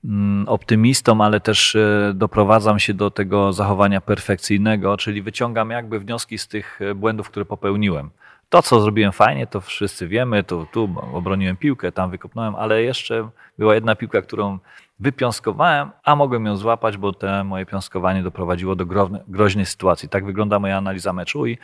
[0.05, 6.39] Mm, optymistą, ale też e, doprowadzam się do tego zachowania perfekcyjnego, czyli wyciągam jakby wnioski
[6.39, 8.11] z tych e, błędów, które popełniłem.
[8.49, 13.29] To, co zrobiłem fajnie, to wszyscy wiemy, tu, tu obroniłem piłkę, tam wykopnąłem, ale jeszcze
[13.59, 14.59] była jedna piłka, którą
[15.01, 18.87] wypiąskowałem, a mogłem ją złapać, bo te moje piąskowanie doprowadziło do
[19.29, 20.09] groźnej sytuacji.
[20.09, 21.59] Tak wygląda moja analiza meczu i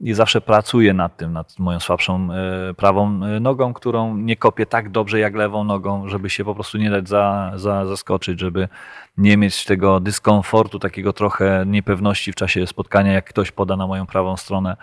[0.00, 2.28] i zawsze pracuję nad tym, nad moją słabszą
[2.70, 6.54] e, prawą e, nogą, którą nie kopię tak dobrze jak lewą nogą, żeby się po
[6.54, 8.68] prostu nie dać za, za, zaskoczyć, żeby
[9.18, 14.06] nie mieć tego dyskomfortu, takiego trochę niepewności w czasie spotkania, jak ktoś poda na moją
[14.06, 14.76] prawą stronę.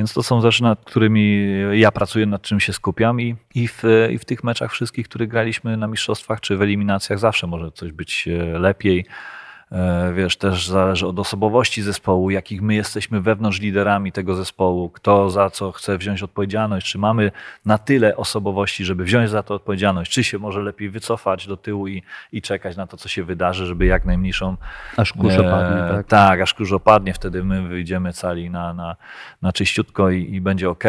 [0.00, 3.82] Więc to są rzeczy, nad którymi ja pracuję, nad czym się skupiam i, i, w,
[4.10, 7.92] i w tych meczach wszystkich, które graliśmy na mistrzostwach czy w eliminacjach zawsze może coś
[7.92, 9.06] być e, lepiej
[10.14, 15.50] wiesz, też zależy od osobowości zespołu, jakich my jesteśmy wewnątrz liderami tego zespołu, kto za
[15.50, 17.32] co chce wziąć odpowiedzialność, czy mamy
[17.66, 21.88] na tyle osobowości, żeby wziąć za to odpowiedzialność, czy się może lepiej wycofać do tyłu
[21.88, 22.02] i,
[22.32, 24.56] i czekać na to, co się wydarzy, żeby jak najmniejszą...
[24.96, 26.06] Aż kurz opadnie, tak?
[26.06, 28.96] Tak, aż kurz opadnie, wtedy my wyjdziemy cali na, na,
[29.42, 30.84] na czyściutko i, i będzie ok.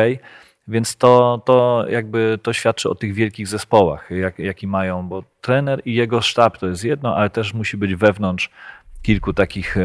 [0.67, 5.81] Więc to, to jakby to świadczy o tych wielkich zespołach, jak, jaki mają, bo trener
[5.85, 8.49] i jego sztab to jest jedno, ale też musi być wewnątrz
[9.01, 9.81] kilku takich e,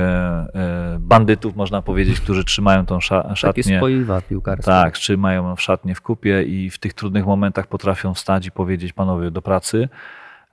[0.54, 3.34] e, bandytów, można powiedzieć, którzy trzymają tą szatnię.
[3.42, 4.64] Takie spoiwa piłkarskie.
[4.64, 9.30] Tak, trzymają szatnię w kupie i w tych trudnych momentach potrafią wstać i powiedzieć panowie
[9.30, 9.88] do pracy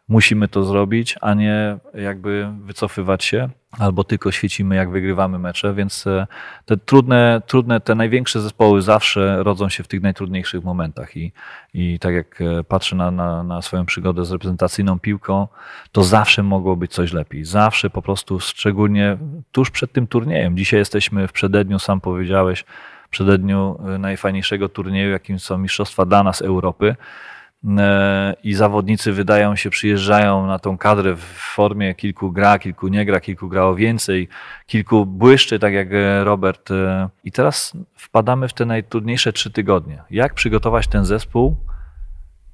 [0.08, 6.08] musimy to zrobić, a nie jakby wycofywać się, albo tylko świecimy, jak wygrywamy mecze, więc
[6.08, 6.28] e,
[6.66, 11.32] te trudne, trudne, te największe zespoły zawsze rodzą się w tych najtrudniejszych momentach i,
[11.74, 15.48] i tak jak e, patrzę na, na, na swoją przygodę z reprezentacyjną piłką,
[15.92, 17.46] to zawsze mogło być coś lepiej.
[17.46, 19.18] Zawsze po prostu, szczególnie
[19.52, 20.58] tuż przed tym turniejem.
[20.58, 22.66] Dzisiaj jesteśmy w przededniu, sam powiedziałeś,
[23.10, 26.96] przededniu e, najfajniejszego turnieju, jakim są Mistrzostwa dla nas Europy,
[28.44, 31.24] i zawodnicy wydają się, przyjeżdżają na tą kadrę w
[31.56, 34.28] formie kilku gra, kilku nie gra, kilku grało więcej,
[34.66, 35.88] kilku błyszczy, tak jak
[36.24, 36.70] Robert.
[37.24, 40.04] I teraz wpadamy w te najtrudniejsze trzy tygodnie.
[40.12, 41.58] Jak przygotować ten zespół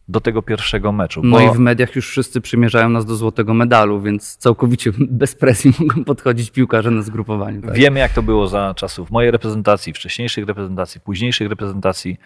[0.09, 1.21] do tego pierwszego meczu.
[1.23, 4.91] No i w mediach już wszyscy przymierzają nas do złotego medalu, więc całkowicie
[5.21, 7.61] bez presji mogą podchodzić piłkarze na zgrupowaniu.
[7.61, 7.73] Tak?
[7.73, 12.17] Wiemy, jak to było za czasów mojej reprezentacji, wcześniejszych reprezentacji, późniejszych reprezentacji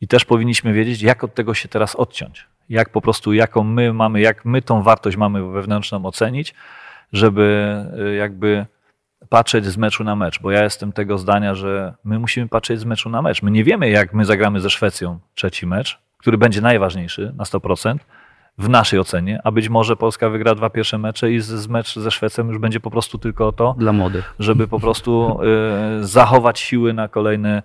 [0.00, 2.46] i też powinniśmy wiedzieć, jak od tego się teraz odciąć.
[2.68, 6.54] Jak po prostu, jaką my mamy, jak my tą wartość mamy wewnętrzną ocenić,
[7.12, 8.66] żeby y, jakby
[9.28, 12.84] patrzeć z meczu na mecz, bo ja jestem tego zdania, że my musimy patrzeć z
[12.84, 13.42] meczu na mecz.
[13.42, 17.96] My nie wiemy, jak my zagramy ze Szwecją trzeci mecz, który będzie najważniejszy na 100%
[18.58, 21.98] w naszej ocenie, a być może Polska wygra dwa pierwsze mecze i z, z mecz
[21.98, 25.40] ze Szwecją już będzie po prostu tylko to, dla młodych, żeby po prostu
[26.00, 27.62] y, zachować siły na kolejny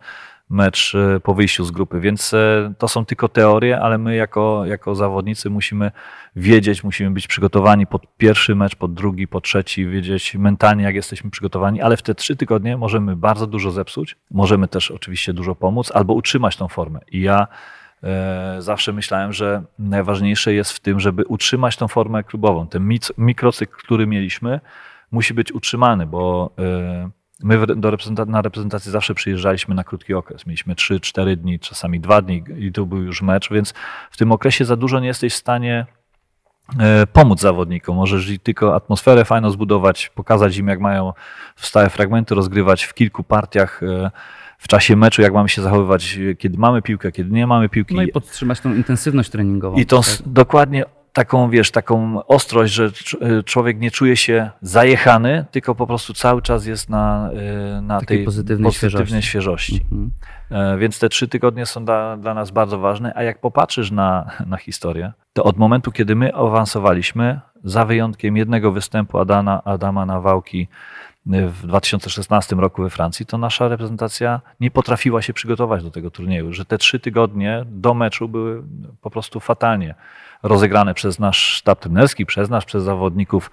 [0.49, 1.99] mecz y, po wyjściu z grupy.
[1.99, 5.91] Więc y, to są tylko teorie, ale my jako, jako zawodnicy musimy
[6.35, 11.29] wiedzieć, musimy być przygotowani pod pierwszy mecz, pod drugi, pod trzeci, wiedzieć mentalnie, jak jesteśmy
[11.29, 15.91] przygotowani, ale w te trzy tygodnie możemy bardzo dużo zepsuć, możemy też oczywiście dużo pomóc
[15.91, 16.99] albo utrzymać tą formę.
[17.11, 17.47] I ja
[18.03, 22.67] E, zawsze myślałem, że najważniejsze jest w tym, żeby utrzymać tą formę klubową.
[22.67, 24.59] Ten mikrocykl, który mieliśmy,
[25.11, 27.91] musi być utrzymany, bo e, my do
[28.25, 30.45] na reprezentację zawsze przyjeżdżaliśmy na krótki okres.
[30.45, 33.73] Mieliśmy 3-4 dni, czasami 2 dni i to był już mecz, więc
[34.11, 35.85] w tym okresie za dużo nie jesteś w stanie
[36.79, 37.95] e, pomóc zawodnikom.
[37.95, 41.13] Możesz tylko atmosferę fajną zbudować, pokazać im, jak mają
[41.55, 43.81] stałe fragmenty rozgrywać w kilku partiach
[44.57, 47.95] w czasie meczu, jak mamy się zachowywać, kiedy mamy piłkę, kiedy nie mamy piłki.
[47.95, 49.77] No i podtrzymać tą intensywność treningową.
[49.77, 50.17] I tą tak?
[50.25, 52.91] dokładnie taką, wiesz, taką ostrość, że
[53.39, 57.29] y, człowiek nie czuje się zajechany, tylko po prostu cały czas jest na,
[57.77, 59.75] y, na tej pozytywnej, pozytywnej świeżości.
[59.75, 59.81] świeżości.
[59.91, 60.11] Mhm.
[60.51, 64.31] E, więc te trzy tygodnie są dla, dla nas bardzo ważne, a jak popatrzysz na,
[64.45, 70.67] na historię, to od momentu, kiedy my awansowaliśmy, za wyjątkiem jednego występu Adana, Adama Nawałki
[71.25, 76.53] w 2016 roku we Francji, to nasza reprezentacja nie potrafiła się przygotować do tego turnieju,
[76.53, 78.63] że te trzy tygodnie do meczu były
[79.01, 79.95] po prostu fatalnie
[80.43, 83.51] rozegrane przez nasz sztab trenerski, przez nas, przez zawodników.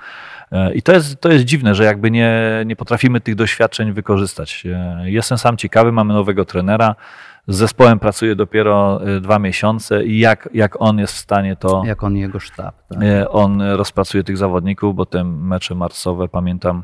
[0.53, 4.66] E, I to jest, to jest dziwne, że jakby nie, nie potrafimy tych doświadczeń wykorzystać.
[4.66, 6.94] E, jestem sam ciekawy, mamy nowego trenera,
[7.48, 11.83] z zespołem pracuje dopiero y, dwa miesiące i jak, jak on jest w stanie to.
[11.87, 12.74] Jak on jego sztab.
[12.88, 12.98] Tak?
[13.31, 16.83] On rozpracuje tych zawodników, bo te mecze marcowe, pamiętam,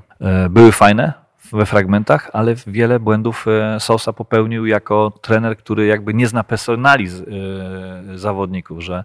[0.51, 1.13] były fajne
[1.53, 3.47] we fragmentach, ale wiele błędów
[3.79, 7.07] Sosa popełnił jako trener, który jakby nie zna personali
[8.15, 9.05] zawodników, że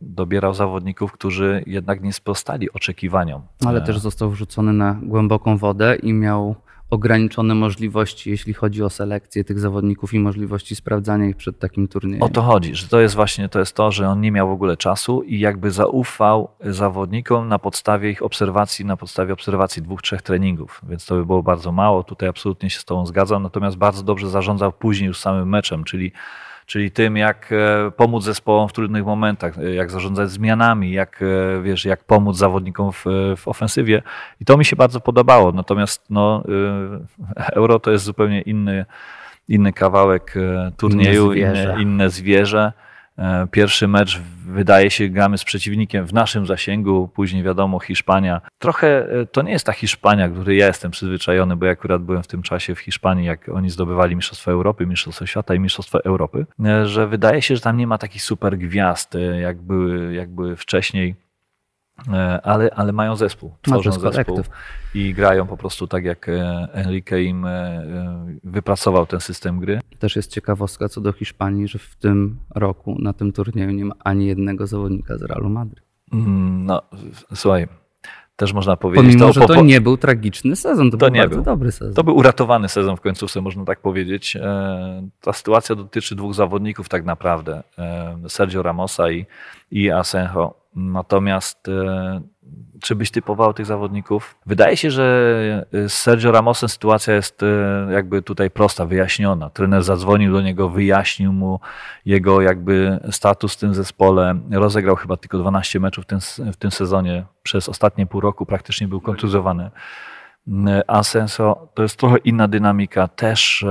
[0.00, 3.42] dobierał zawodników, którzy jednak nie sprostali oczekiwaniom.
[3.66, 6.54] Ale też został wrzucony na głęboką wodę i miał
[6.90, 12.22] ograniczone możliwości, jeśli chodzi o selekcję tych zawodników i możliwości sprawdzania ich przed takim turniejem.
[12.22, 14.52] O to chodzi, że to jest właśnie to, jest to że on nie miał w
[14.52, 20.22] ogóle czasu i jakby zaufał zawodnikom na podstawie ich obserwacji, na podstawie obserwacji dwóch, trzech
[20.22, 22.04] treningów, więc to by było bardzo mało.
[22.04, 26.12] Tutaj absolutnie się z Tobą zgadzam, natomiast bardzo dobrze zarządzał później już samym meczem, czyli
[26.66, 31.62] czyli tym, jak e, pomóc zespołom w trudnych momentach, e, jak zarządzać zmianami, jak, e,
[31.62, 33.04] wiesz, jak pomóc zawodnikom w,
[33.36, 34.02] w ofensywie.
[34.40, 35.52] I to mi się bardzo podobało.
[35.52, 36.44] Natomiast no,
[37.52, 38.84] euro to jest zupełnie inny,
[39.48, 40.34] inny kawałek
[40.76, 41.72] turnieju, inne zwierzę.
[41.72, 42.72] Inne, inne zwierzę.
[43.18, 48.40] E, pierwszy mecz wydaje się gramy z przeciwnikiem w naszym zasięgu, później wiadomo Hiszpania.
[48.58, 52.22] Trochę e, to nie jest ta Hiszpania, której ja jestem przyzwyczajony, bo ja akurat byłem
[52.22, 56.46] w tym czasie w Hiszpanii, jak oni zdobywali Mistrzostwo Europy, Mistrzostwo Świata i Mistrzostwo Europy,
[56.64, 60.56] e, że wydaje się, że tam nie ma takich super gwiazd, jak były, jak były
[60.56, 61.23] wcześniej.
[62.12, 64.40] E, ale, ale mają zespół, tworzą zespół
[64.94, 67.86] i grają po prostu tak, jak e, Enrique im e,
[68.44, 69.80] wypracował ten system gry.
[69.98, 73.94] Też jest ciekawostka co do Hiszpanii, że w tym roku na tym turnieju nie ma
[74.04, 75.84] ani jednego zawodnika z Realu Madryt.
[76.12, 76.82] Mm, no,
[77.34, 77.66] słuchaj,
[78.36, 79.06] też można powiedzieć.
[79.06, 81.42] Pomimo, to, że to nie był tragiczny sezon, to, to był nie był.
[81.42, 81.94] dobry sezon.
[81.94, 84.36] To był uratowany sezon w końcówce, można tak powiedzieć.
[85.20, 87.62] Ta sytuacja dotyczy dwóch zawodników tak naprawdę,
[88.28, 89.26] Sergio Ramosa i,
[89.70, 90.63] i Asenjo.
[90.76, 92.20] Natomiast e,
[92.82, 94.36] czy byś typował tych zawodników?
[94.46, 97.46] Wydaje się, że z Sergio Ramosem sytuacja jest e,
[97.92, 99.50] jakby tutaj prosta, wyjaśniona.
[99.50, 101.60] Trener zadzwonił do niego, wyjaśnił mu
[102.04, 104.38] jego jakby status w tym zespole.
[104.50, 106.18] Rozegrał chyba tylko 12 meczów w tym,
[106.52, 107.24] w tym sezonie.
[107.42, 109.70] Przez ostatnie pół roku praktycznie był kontuzowany.
[110.86, 113.08] Asenso to jest trochę inna dynamika.
[113.08, 113.64] Też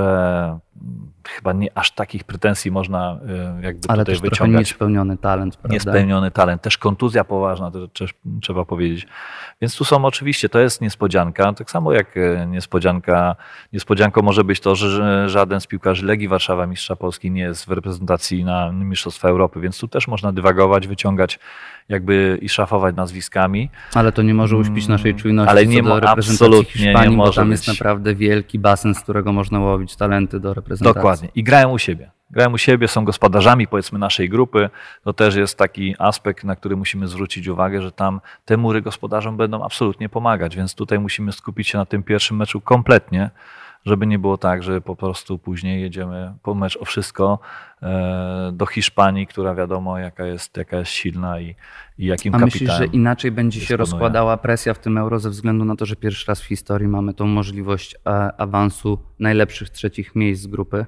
[1.28, 3.20] chyba nie aż takich pretensji można
[3.60, 4.60] y, jakby Ale tutaj też wyciągać.
[4.60, 5.74] niespełniony talent, prawda?
[5.74, 9.08] Niespełniony talent, też kontuzja poważna, to też trzeba powiedzieć.
[9.62, 13.36] Więc tu są oczywiście, to jest niespodzianka, tak samo jak e, niespodzianka,
[13.74, 17.72] niespodzianką może być to, że żaden z piłkarzy Legii Warszawa, mistrza Polski nie jest w
[17.72, 21.40] reprezentacji na Mistrzostwa Europy, więc tu też można dywagować, wyciągać
[21.90, 23.70] jakby i szafować nazwiskami.
[23.94, 26.82] Ale to nie może uśpić naszej Mm, czujności ale co nie do mo- reprezentacji absolutnie
[26.82, 27.58] nie Hiszpanii, bo może tam być.
[27.60, 30.63] jest naprawdę wielki basen, z którego można łowić talenty do reprezentacji.
[30.82, 31.30] Dokładnie.
[31.36, 32.12] I grają u siebie.
[32.32, 34.70] Grają u siebie, są gospodarzami powiedzmy naszej grupy.
[35.04, 39.38] To też jest taki aspekt, na który musimy zwrócić uwagę, że tam te mury gospodarzom
[39.38, 43.30] będą absolutnie pomagać, więc tutaj musimy skupić się na tym pierwszym meczu kompletnie,
[43.86, 47.40] żeby nie było tak, że po prostu później jedziemy po mecz o wszystko
[47.82, 51.56] e, do Hiszpanii, która wiadomo jaka jest, jaka jest silna i,
[51.98, 53.78] i jakim A myślisz, że inaczej będzie się dysponuje.
[53.78, 57.14] rozkładała presja w tym euro ze względu na to, że pierwszy raz w historii mamy
[57.14, 60.86] tą możliwość e, awansu najlepszych trzecich miejsc z grupy?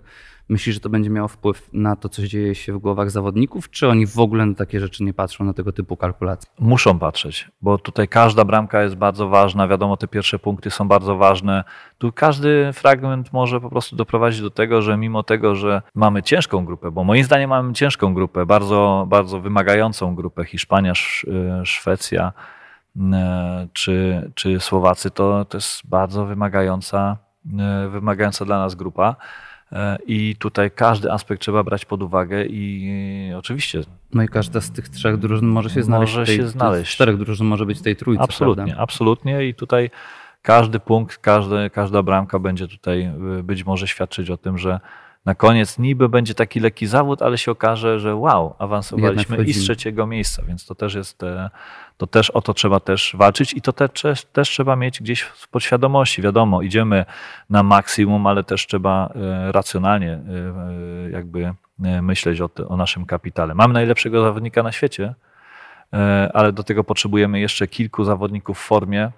[0.49, 3.87] Myślisz, że to będzie miało wpływ na to, co dzieje się w głowach zawodników, czy
[3.87, 6.49] oni w ogóle na takie rzeczy nie patrzą, na tego typu kalkulacje?
[6.59, 9.67] Muszą patrzeć, bo tutaj każda bramka jest bardzo ważna.
[9.67, 11.63] Wiadomo, te pierwsze punkty są bardzo ważne.
[11.97, 16.65] Tu każdy fragment może po prostu doprowadzić do tego, że mimo tego, że mamy ciężką
[16.65, 22.33] grupę, bo moim zdaniem mamy ciężką grupę, bardzo, bardzo wymagającą grupę Hiszpania, Sz- y, Szwecja
[23.13, 27.17] e, czy, czy Słowacy, to, to jest bardzo wymagająca,
[27.59, 29.15] e, wymagająca dla nas grupa.
[29.71, 33.81] E, I tutaj każdy aspekt trzeba brać pod uwagę i oczywiście
[34.13, 36.13] No i każda z tych trzech drużyn może się znaleźć.
[36.15, 36.91] Może tej, się znaleźć.
[36.91, 38.83] Z czterech drużyn może być tej trójce, Absolutnie, prawda?
[38.83, 39.89] absolutnie i tutaj
[40.41, 44.79] każdy punkt, każdy, każda bramka będzie tutaj y, być może świadczyć o tym, że
[45.25, 49.63] na koniec niby będzie taki lekki zawód, ale się okaże, że wow, awansowaliśmy i z
[49.63, 51.49] trzeciego miejsca, więc to też jest, e,
[51.97, 55.21] to też o to trzeba też walczyć i to te, też, też trzeba mieć gdzieś
[55.21, 56.21] w podświadomości.
[56.21, 57.05] Wiadomo, idziemy
[57.49, 61.53] na maksimum, ale też trzeba e, racjonalnie e, jakby
[62.01, 63.55] myśleć o, o naszym kapitale.
[63.55, 65.13] Mamy najlepszego zawodnika na świecie,
[66.33, 69.11] ale do tego potrzebujemy jeszcze kilku zawodników w formie,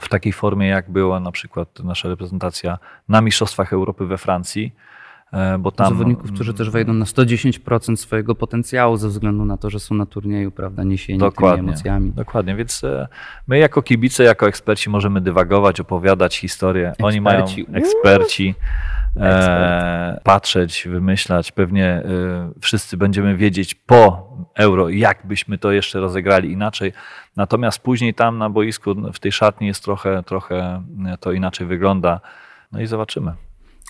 [0.00, 4.72] w takiej formie, jak była na przykład nasza reprezentacja na Mistrzostwach Europy we Francji,
[5.58, 5.88] bo tam...
[5.88, 10.06] Zawodników, którzy też wejdą na 110% swojego potencjału ze względu na to, że są na
[10.06, 11.56] turnieju, prawda, niesieni Dokładnie.
[11.56, 12.10] tymi emocjami.
[12.10, 13.08] Dokładnie, więc e,
[13.48, 16.92] my jako kibice, jako eksperci możemy dywagować, opowiadać historię.
[17.02, 17.66] Oni mają Eksperci.
[17.72, 18.54] Eksperci,
[19.16, 21.52] e, patrzeć, wymyślać.
[21.52, 22.02] Pewnie e,
[22.60, 26.92] wszyscy będziemy wiedzieć po euro, jak byśmy to jeszcze rozegrali inaczej.
[27.36, 32.20] Natomiast później tam na boisku, w tej szatni jest trochę, trochę e, to inaczej wygląda.
[32.72, 33.32] No i zobaczymy.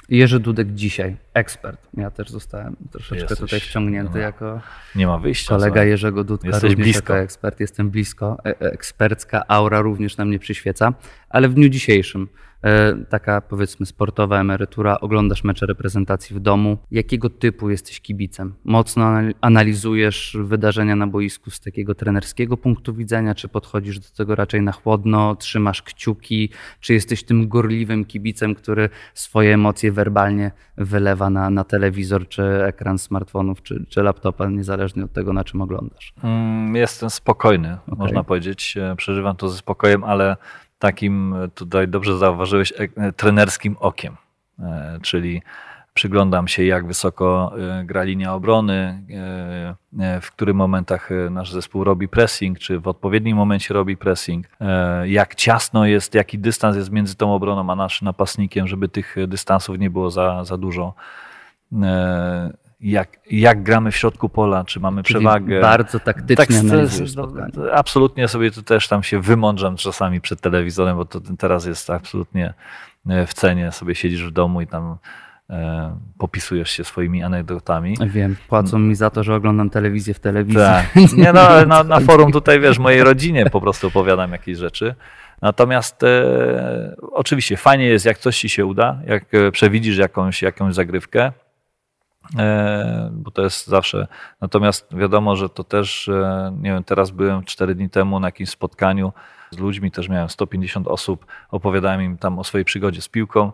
[0.09, 1.89] Jerzy Dudek dzisiaj, ekspert.
[1.95, 4.19] Ja też zostałem troszeczkę Jesteś- tutaj wciągnięty no.
[4.21, 4.61] jako
[4.97, 5.49] Nie ma wyjścia.
[5.49, 5.89] kolega słuchaj.
[5.89, 7.13] Jerzego Dudka, Jesteś również blisko.
[7.13, 7.61] jako ekspert.
[7.61, 8.37] Jestem blisko.
[8.45, 10.93] E- e- Ekspercka aura również na mnie przyświeca.
[11.29, 12.29] Ale w dniu dzisiejszym
[13.09, 16.79] taka powiedzmy sportowa emerytura, oglądasz mecze reprezentacji w domu.
[16.91, 18.55] Jakiego typu jesteś kibicem?
[18.65, 24.35] Mocno anal- analizujesz wydarzenia na boisku z takiego trenerskiego punktu widzenia, czy podchodzisz do tego
[24.35, 26.49] raczej na chłodno, trzymasz kciuki,
[26.81, 32.99] czy jesteś tym gorliwym kibicem, który swoje emocje werbalnie wylewa na, na telewizor, czy ekran
[32.99, 36.13] smartfonów, czy, czy laptopa, niezależnie od tego, na czym oglądasz?
[36.25, 37.99] Mm, Jestem spokojny, Okej.
[37.99, 38.77] można powiedzieć.
[38.77, 40.37] E, Przeżywam to ze spokojem, ale
[40.83, 44.17] takim e, tutaj dobrze zauważyłeś e, trenerskim okiem.
[44.59, 45.43] E, Czyli
[45.95, 47.53] przyglądam się, jak wysoko
[47.85, 49.03] gra linia obrony,
[50.23, 54.47] w których momentach nasz zespół robi pressing, czy w odpowiednim momencie robi pressing,
[55.05, 59.79] jak ciasno jest, jaki dystans jest między tą obroną a naszym napastnikiem, żeby tych dystansów
[59.79, 60.95] nie było za, za dużo.
[62.83, 65.61] Jak, jak gramy w środku pola, czy mamy Czyli przewagę.
[65.61, 67.29] Bardzo taktycznie Tak, analizujesz to
[67.75, 72.55] absolutnie sobie tu też tam się wymądrzam czasami przed telewizorem, bo to teraz jest absolutnie
[73.09, 73.73] e, w cenie.
[73.73, 74.97] Sobie siedzisz w domu i tam
[75.51, 77.97] e, popisujesz się swoimi anegdotami.
[78.07, 80.61] Wiem, płacą mi za to, że oglądam telewizję w telewizji.
[80.61, 80.97] Tak.
[81.17, 84.95] Nie no, na, na forum tutaj wiesz, mojej rodzinie po prostu opowiadam jakieś rzeczy.
[85.43, 90.75] Natomiast e, oczywiście fajnie jest, jak coś ci się uda, jak e, przewidzisz jakąś, jakąś
[90.75, 91.33] zagrywkę,
[93.13, 94.07] bo to jest zawsze.
[94.41, 98.51] Natomiast wiadomo, że to też, e, nie wiem, teraz byłem cztery dni temu na jakimś
[98.51, 99.13] spotkaniu
[99.51, 103.53] z ludźmi, też miałem 150 osób, opowiadałem im tam o swojej przygodzie z piłką.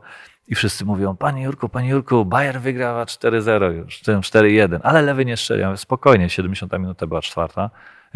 [0.49, 5.25] I wszyscy mówią, panie Jurku, panie Jurku, Bayer wygrała 4-0 już, tym 4-1, ale lewy
[5.25, 5.61] nie strzeli.
[5.61, 7.71] Ja mówię, spokojnie, 70 minuta była czwarta.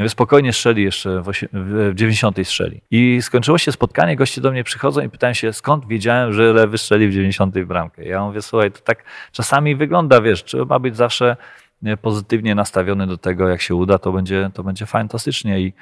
[0.08, 2.82] Spokojnie strzeli jeszcze w, osie- w w 90 strzeli.
[2.90, 6.78] I skończyło się spotkanie, goście do mnie przychodzą i pytają się, skąd wiedziałem, że lewy
[6.78, 8.04] strzeli w 90 bramkę.
[8.04, 11.36] Ja mówię, słuchaj, to tak czasami wygląda, wiesz, trzeba być zawsze
[12.02, 15.72] pozytywnie nastawiony do tego, jak się uda, to będzie, to będzie fantastycznie i,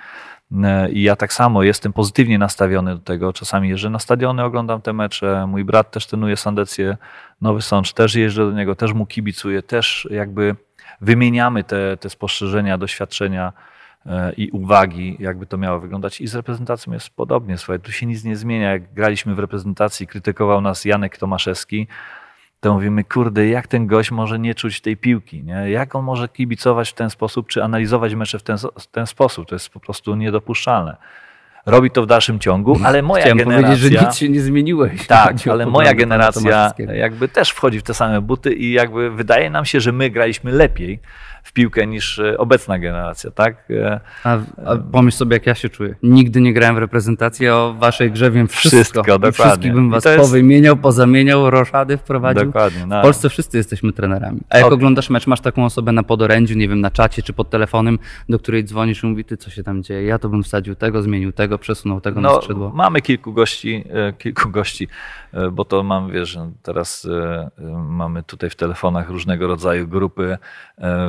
[0.92, 3.32] i ja tak samo jestem pozytywnie nastawiony do tego.
[3.32, 5.46] Czasami jeżdżę na stadiony, oglądam te mecze.
[5.46, 6.96] Mój brat też trenuje Sandecję
[7.40, 10.56] Nowy Sącz, też jeżdżę do niego, też mu kibicuję, też jakby
[11.00, 13.69] wymieniamy te, te spostrzeżenia, doświadczenia e,
[14.36, 16.20] i uwagi, jakby to miało wyglądać.
[16.20, 17.58] I z reprezentacją jest podobnie.
[17.58, 18.72] Słuchaj, tu się nic nie zmienia.
[18.72, 21.86] Jak graliśmy w reprezentacji, krytykował nas Janek Tomaszewski,
[22.60, 25.42] to mówimy, kurde, jak ten gość może nie czuć tej piłki?
[25.42, 25.70] Nie?
[25.70, 29.48] Jak on może kibicować w ten sposób, czy analizować mecze w ten, w ten sposób?
[29.48, 30.96] To jest po prostu niedopuszczalne
[31.66, 33.68] robi to w dalszym ciągu, ale moja Chciałem generacja...
[33.68, 35.06] powiedzieć, że nic się nie zmieniłeś.
[35.06, 39.64] Tak, ale moja generacja jakby też wchodzi w te same buty i jakby wydaje nam
[39.64, 41.00] się, że my graliśmy lepiej
[41.42, 43.70] w piłkę niż e, obecna generacja, tak?
[43.70, 45.94] E, a, a pomyśl sobie, jak ja się czuję.
[46.02, 48.76] Nigdy nie grałem w reprezentacji, a o waszej grze wiem wszystko.
[48.76, 49.32] Wszystko, dokładnie.
[49.32, 50.18] Wszystkich bym was jest...
[50.18, 52.44] powymieniał, pozamieniał, roszady wprowadził.
[52.44, 52.86] Dokładnie.
[52.86, 52.98] No.
[52.98, 54.40] W Polsce wszyscy jesteśmy trenerami.
[54.48, 54.74] A jak okay.
[54.74, 58.38] oglądasz mecz, masz taką osobę na podorędziu, nie wiem, na czacie czy pod telefonem, do
[58.38, 60.04] której dzwonisz i mówi, ty co się tam dzieje?
[60.04, 62.72] Ja to bym wsadził tego, zmienił tego, przesunął tego no, na skrzydło.
[62.74, 64.88] Mamy kilku gości, e, kilku gości,
[65.52, 67.08] bo to mam, wiesz, teraz
[67.88, 70.38] mamy tutaj w telefonach różnego rodzaju grupy,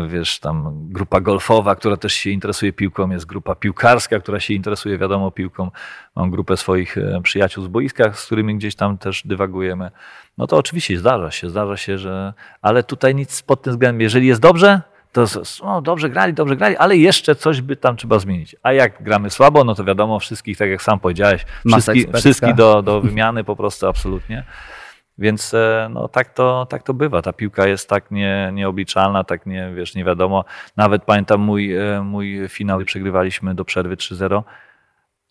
[0.08, 4.54] wiesz, wiesz, tam grupa golfowa, która też się interesuje piłką, jest grupa piłkarska, która się
[4.54, 5.72] interesuje, wiadomo, piłką.
[6.16, 9.92] Mam grupę swoich e, przyjaciół z boiska, z którymi gdzieś tam też dywagujemy.
[10.38, 12.34] No to oczywiście zdarza się, zdarza się, że.
[12.62, 14.02] Ale tutaj nic pod tym względem.
[14.02, 15.26] Jeżeli jest dobrze, to
[15.64, 18.56] no, dobrze grali, dobrze grali, ale jeszcze coś by tam trzeba zmienić.
[18.64, 22.82] A jak gramy słabo, no to wiadomo, wszystkich, tak jak sam powiedziałeś, wszystkich, wszystkich do,
[22.82, 24.44] do wymiany po prostu absolutnie.
[25.18, 27.22] Więc e, no, tak, to, tak to bywa.
[27.22, 30.46] Ta piłka jest tak nie, nieobliczalna, tak nie, wiesz, nie wiadomo.
[30.78, 34.44] Nawet pamiętam mój, e, mój finał, przegrywaliśmy do przerwy 3-0.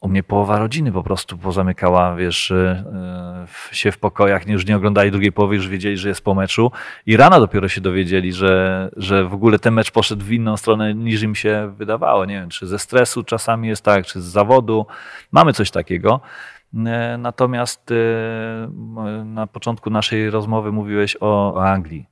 [0.01, 5.11] U mnie połowa rodziny po prostu pozamykała, wiesz, e, się w pokojach, już nie oglądali
[5.11, 6.73] drugiej połowy, już wiedzieli, że jest po meczu
[7.07, 10.95] i rano dopiero się dowiedzieli, że, że w ogóle ten mecz poszedł w inną stronę
[10.95, 12.25] niż im się wydawało.
[12.25, 14.87] Nie wiem, czy ze stresu czasami jest tak, czy z zawodu.
[15.33, 16.21] Mamy coś takiego.
[16.75, 17.95] E, natomiast e,
[19.25, 22.07] na początku naszej rozmowy mówiłeś o Anglii.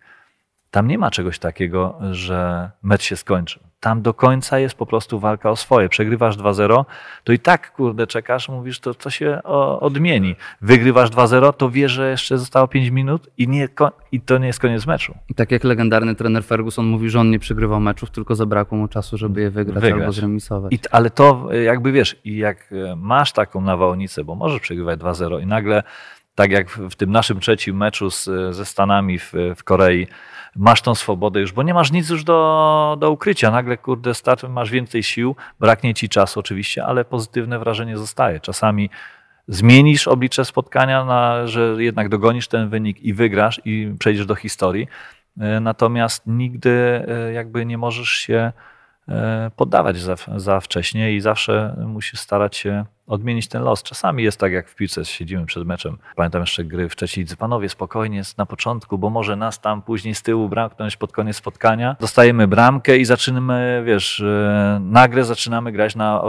[0.71, 3.68] Tam nie ma czegoś takiego, że mecz się skończy.
[3.81, 5.89] Tam do końca jest po prostu walka o swoje.
[5.89, 6.85] Przegrywasz 2-0,
[7.25, 9.43] to i tak, kurde, czekasz, mówisz, to co się
[9.81, 10.37] odmieni.
[10.61, 13.69] Wygrywasz 2-0, to wiesz, że jeszcze zostało 5 minut i, nie,
[14.13, 15.15] i to nie jest koniec meczu.
[15.29, 18.89] I tak jak legendarny trener Ferguson mówi, że on nie przegrywał meczów, tylko zabrakło mu
[18.89, 20.01] czasu, żeby je wygrać, wygrać.
[20.01, 20.73] albo zremisować.
[20.73, 25.43] I, ale to jakby wiesz, i jak e, masz taką nawałnicę, bo możesz przegrywać 2-0
[25.43, 25.83] i nagle,
[26.39, 28.25] tak jak w tym naszym trzecim meczu z,
[28.55, 30.07] ze Stanami w, w Korei,
[30.57, 33.51] masz tą swobodę już, bo nie masz nic już do, do ukrycia.
[33.51, 38.41] Nagle, kurde, start, masz więcej sił, braknie ci czasu oczywiście, ale pozytywne wrażenie zostaje.
[38.41, 38.91] Czasami
[39.49, 44.89] zmienisz oblicze spotkania, na, że jednak dogonisz ten wynik i wygrasz i przejdziesz do historii.
[45.41, 48.53] E, natomiast nigdy e, jakby nie możesz się
[49.57, 53.83] poddawać za, za wcześnie i zawsze musisz starać się odmienić ten los.
[53.83, 55.99] Czasami jest tak, jak w piłce siedzimy przed meczem.
[56.17, 57.37] Pamiętam jeszcze gry w lidze.
[57.37, 61.97] Panowie, spokojnie na początku, bo może nas tam później z tyłu bramknąć pod koniec spotkania.
[62.01, 66.23] Dostajemy bramkę i zaczynamy, wiesz, e, nagle zaczynamy grać na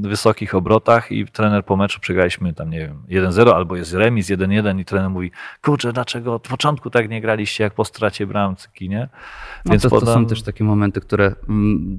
[0.00, 4.80] wysokich obrotach i trener po meczu przegraliśmy tam, nie wiem, 1-0 albo jest remis 1-1
[4.80, 5.30] i trener mówi,
[5.62, 9.08] kurczę, dlaczego od początku tak nie graliście jak po stracie bramki, nie?
[9.64, 11.98] No Więc to, to są też takie momenty, które mm,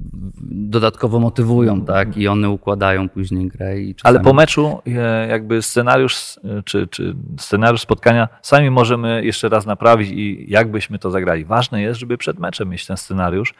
[0.50, 2.16] dodatkowo motywują, tak?
[2.16, 7.14] I one układają później grę i ale po meczu e, jakby scenariusz e, czy, czy
[7.38, 11.44] scenariusz spotkania sami możemy jeszcze raz naprawić i jak byśmy to zagrali.
[11.44, 13.54] Ważne jest, żeby przed meczem mieć ten scenariusz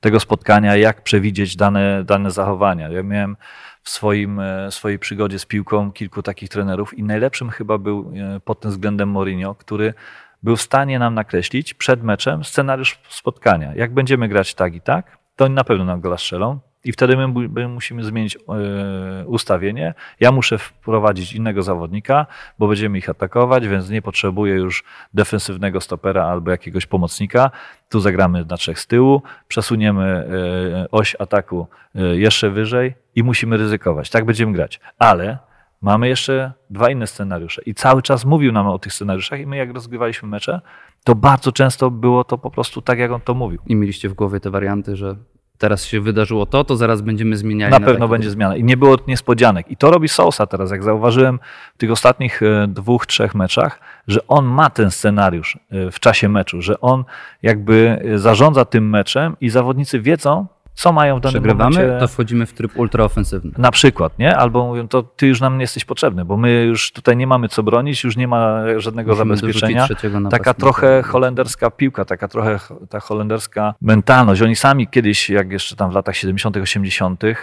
[0.00, 2.88] tego spotkania, jak przewidzieć dane, dane zachowania.
[2.88, 3.36] Ja miałem
[3.82, 8.12] w swoim, e, swojej przygodzie z piłką kilku takich trenerów i najlepszym chyba był
[8.44, 9.94] pod tym względem Mourinho, który
[10.42, 13.74] był w stanie nam nakreślić przed meczem scenariusz spotkania.
[13.74, 17.48] Jak będziemy grać tak i tak, to na pewno nam gola strzelą i wtedy my,
[17.48, 19.94] my musimy zmienić e, ustawienie.
[20.20, 22.26] Ja muszę wprowadzić innego zawodnika,
[22.58, 27.50] bo będziemy ich atakować, więc nie potrzebuję już defensywnego stopera albo jakiegoś pomocnika.
[27.88, 33.56] Tu zagramy na trzech z tyłu, przesuniemy e, oś ataku e, jeszcze wyżej i musimy
[33.56, 34.10] ryzykować.
[34.10, 34.80] Tak będziemy grać.
[34.98, 35.38] Ale
[35.82, 39.56] mamy jeszcze dwa inne scenariusze i cały czas mówił nam o tych scenariuszach i my
[39.56, 40.60] jak rozgrywaliśmy mecze,
[41.04, 43.60] to bardzo często było to po prostu tak, jak on to mówił.
[43.66, 45.16] I mieliście w głowie te warianty, że
[45.58, 47.72] teraz się wydarzyło to, to zaraz będziemy zmieniali.
[47.72, 49.70] Na, na pewno będzie zmiana i nie było niespodzianek.
[49.70, 51.38] I to robi Sousa teraz, jak zauważyłem
[51.74, 56.28] w tych ostatnich e, dwóch, trzech meczach, że on ma ten scenariusz e, w czasie
[56.28, 57.04] meczu, że on
[57.42, 60.46] jakby e, zarządza tym meczem i zawodnicy wiedzą,
[60.78, 62.00] Co mają w danym Przegrywamy, momencie?
[62.00, 63.50] to wchodzimy w tryb ultraofensywny.
[63.58, 64.36] Na przykład, nie?
[64.36, 67.48] Albo mówią, to ty już nam nie jesteś potrzebny, bo my już tutaj nie mamy
[67.48, 69.88] co bronić, już nie ma żadnego Musimy zabezpieczenia.
[70.30, 72.58] Taka trochę holenderska piłka, taka trochę
[72.88, 74.42] ta holenderska mentalność.
[74.42, 77.34] Oni sami kiedyś, jak jeszcze tam w latach 70., 80., e,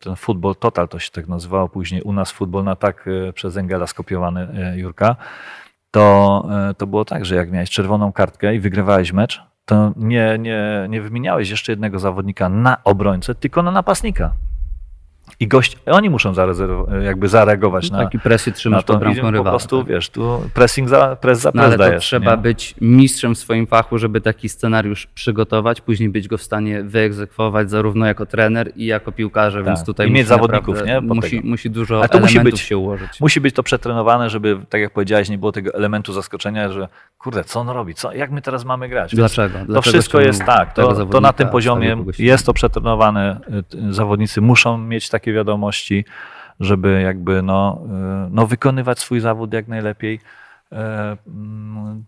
[0.00, 3.56] ten futbol total to się tak nazywało, później u nas futbol na tak e, przez
[3.56, 5.16] Engela skopiowany e, Jurka,
[5.90, 6.48] to,
[6.78, 11.00] to było tak, że jak miałeś czerwoną kartkę i wygrywałeś mecz, to nie, nie, nie
[11.02, 14.32] wymieniałeś jeszcze jednego zawodnika na obrońcę, tylko na napastnika.
[15.40, 16.32] I gość, oni muszą
[17.04, 18.98] jakby zareagować na, Taki presję na trzymasz to.
[18.98, 19.50] pod Idziemy po rywala.
[19.50, 19.88] prostu, tak.
[19.88, 22.04] wiesz, tu pressing za, press za No press ale to dajesz.
[22.04, 22.36] trzeba nie?
[22.36, 27.70] być mistrzem w swoim fachu, żeby taki scenariusz przygotować, później być go w stanie wyegzekwować
[27.70, 29.86] zarówno jako trener i jako piłkarze, więc Tak.
[29.86, 31.00] tutaj I mieć zawodników, nie?
[31.00, 33.20] Musi, musi dużo Ale to musi być- się ułożyć.
[33.20, 37.44] Musi być to przetrenowane, żeby, tak jak powiedziałeś, nie było tego elementu zaskoczenia, że kurde,
[37.44, 39.12] co on robi, co, jak my teraz mamy grać?
[39.12, 39.58] Więc Dlaczego?
[39.58, 43.40] To Dlaczego wszystko jest tak, to, to na tym poziomie jest to przetrenowane.
[43.58, 46.04] y, t- Zawodnicy muszą mieć takie wiadomości,
[46.60, 47.82] żeby jakby no,
[48.26, 50.20] y, no wykonywać swój zawód jak najlepiej.
[50.72, 52.04] E, mm,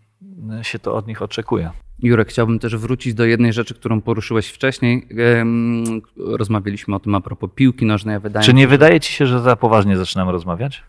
[0.62, 1.70] się to od nich oczekuje.
[2.02, 5.08] Jurek, chciałbym też wrócić do jednej rzeczy, którą poruszyłeś wcześniej.
[6.16, 8.20] Rozmawialiśmy o tym a propos piłki nożnej.
[8.20, 10.82] Wydaje Czy nie się, że wydaje ci się, że za poważnie zaczynamy rozmawiać?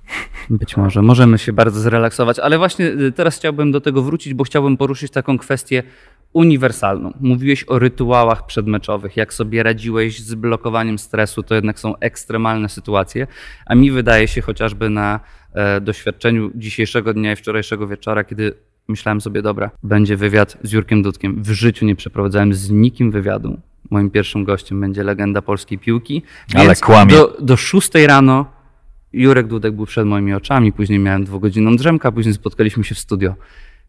[0.50, 1.02] Być może.
[1.02, 5.12] Możemy się bardzo zrelaksować, ale właśnie y, teraz chciałbym do tego wrócić, bo chciałbym poruszyć
[5.12, 5.84] taką kwestię
[6.34, 7.14] uniwersalną.
[7.20, 13.28] Mówiłeś o rytuałach przedmeczowych, jak sobie radziłeś z blokowaniem stresu, to jednak są ekstremalne sytuacje,
[13.66, 15.20] a mi wydaje się chociażby na
[15.54, 18.54] e, doświadczeniu dzisiejszego dnia i wczorajszego wieczora, kiedy
[18.88, 21.44] myślałem sobie, dobra, będzie wywiad z Jurkiem Dudkiem.
[21.44, 23.58] W życiu nie przeprowadzałem z nikim wywiadu.
[23.90, 26.22] Moim pierwszym gościem będzie legenda polskiej piłki.
[26.56, 27.14] Ale kłamie.
[27.14, 28.46] Do, do 6 rano
[29.14, 33.00] Jurek Dudek był przed moimi oczami, później miałem dwugodzinną drzemkę, a później spotkaliśmy się w
[33.00, 33.36] studio.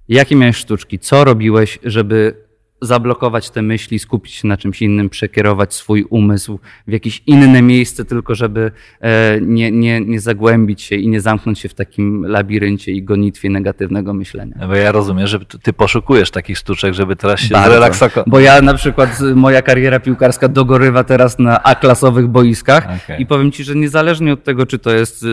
[0.08, 0.98] Jakie miałeś sztuczki?
[0.98, 2.45] Co robiłeś, żeby
[2.80, 8.04] zablokować te myśli, skupić się na czymś innym, przekierować swój umysł w jakieś inne miejsce,
[8.04, 8.70] tylko żeby
[9.00, 13.50] e, nie, nie, nie zagłębić się i nie zamknąć się w takim labiryncie i gonitwie
[13.50, 14.66] negatywnego myślenia.
[14.68, 18.26] Bo ja rozumiem, że ty poszukujesz takich sztuczek, żeby teraz się zrelaksować.
[18.26, 23.22] Bo ja na przykład moja kariera piłkarska dogorywa teraz na A-klasowych boiskach Okej.
[23.22, 25.26] i powiem Ci, że niezależnie od tego, czy to jest y,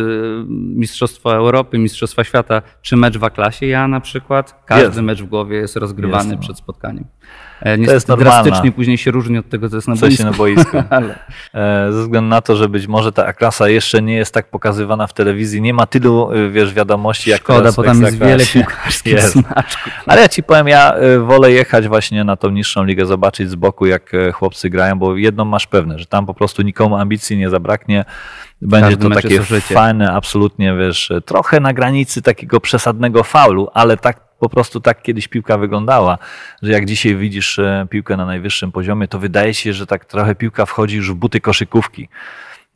[0.50, 5.02] Mistrzostwo Europy, Mistrzostwa Świata, czy mecz w A-klasie, ja na przykład każdy Jest.
[5.02, 6.41] mecz w głowie jest rozgrywany Jest, no.
[6.41, 7.06] przed spotkaniem.
[7.63, 8.43] E, Niestety jest normalne.
[8.43, 10.84] drastycznie później się różni od tego, co jest na Co się na boisku.
[10.89, 11.15] Ale
[11.53, 15.07] E, Ze względu na to, że być może ta A-klasa jeszcze nie jest tak pokazywana
[15.07, 19.13] w telewizji, nie ma tylu, y, wiesz, wiadomości jak szkoda, bo tam jest wiele piłkarskich
[19.13, 19.38] Jest.
[20.07, 23.86] Ale ja ci powiem, ja wolę jechać właśnie na tą niższą ligę, zobaczyć z boku,
[23.86, 27.49] jak e, chłopcy grają, bo jedną masz pewne, że tam po prostu nikomu ambicji nie
[27.49, 28.05] zabraknie.
[28.61, 34.50] Będzie to takie fajne, absolutnie, wiesz, trochę na granicy takiego przesadnego faulu, ale tak po
[34.50, 36.18] prostu tak kiedyś piłka wyglądała,
[36.62, 40.36] że jak dzisiaj widzisz e, piłkę na najwyższym poziomie, to wydaje się, że tak trochę
[40.36, 42.10] piłka wchodzi już w buty koszykówki.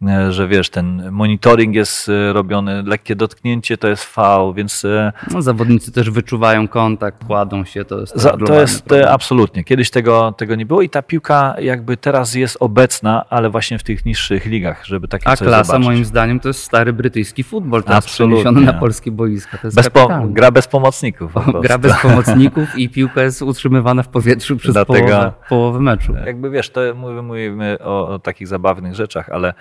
[0.07, 5.11] E, Że wiesz, ten monitoring jest e, robiony, lekkie dotknięcie to jest faul, więc e,
[5.33, 9.07] No, zawodnicy też wyczuwają kontakt, kładą się, to jest, za, to globalny jest problem.
[9.11, 9.63] absolutnie.
[9.63, 13.83] Kiedyś tego, tego nie było i ta piłka jakby teraz jest obecna, ale właśnie w
[13.83, 15.87] tych niższych ligach, żeby takie A coś klasa zobaczyć.
[15.87, 18.43] moim zdaniem to jest stary brytyjski futbol, teraz Absolutnie.
[18.43, 19.57] przeniesiony na polskie boiska.
[19.57, 21.33] To jest bez po, gra bez pomocników.
[21.33, 21.41] Po.
[21.61, 26.13] Gra bez pomocników i piłka jest utrzymywana w powietrzu przez Dlatego- połowę, połowę meczu.
[26.25, 29.53] Jakby wiesz, to mówimy, mówimy o, o takich zabawnych rzeczach, ale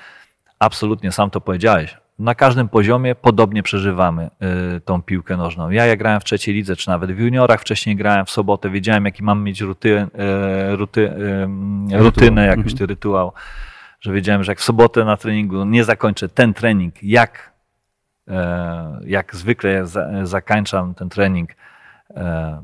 [0.58, 1.96] absolutnie sam to powiedziałeś.
[2.18, 4.30] Na każdym poziomie podobnie przeżywamy
[4.76, 5.70] y, tą piłkę nożną.
[5.70, 9.04] Ja jak grałem w trzeciej lidze, czy nawet w juniorach wcześniej grałem w sobotę, wiedziałem
[9.04, 10.06] jaki mam mieć ruty,
[10.72, 11.12] y, ruty,
[11.92, 12.88] y, rutynę, jakiś Mhm.
[12.88, 13.32] rytuał,
[14.00, 17.52] że wiedziałem, że jak w sobotę na treningu nie zakończę ten trening, jak,
[19.04, 21.50] jak zwykle za, zakończam ten trening,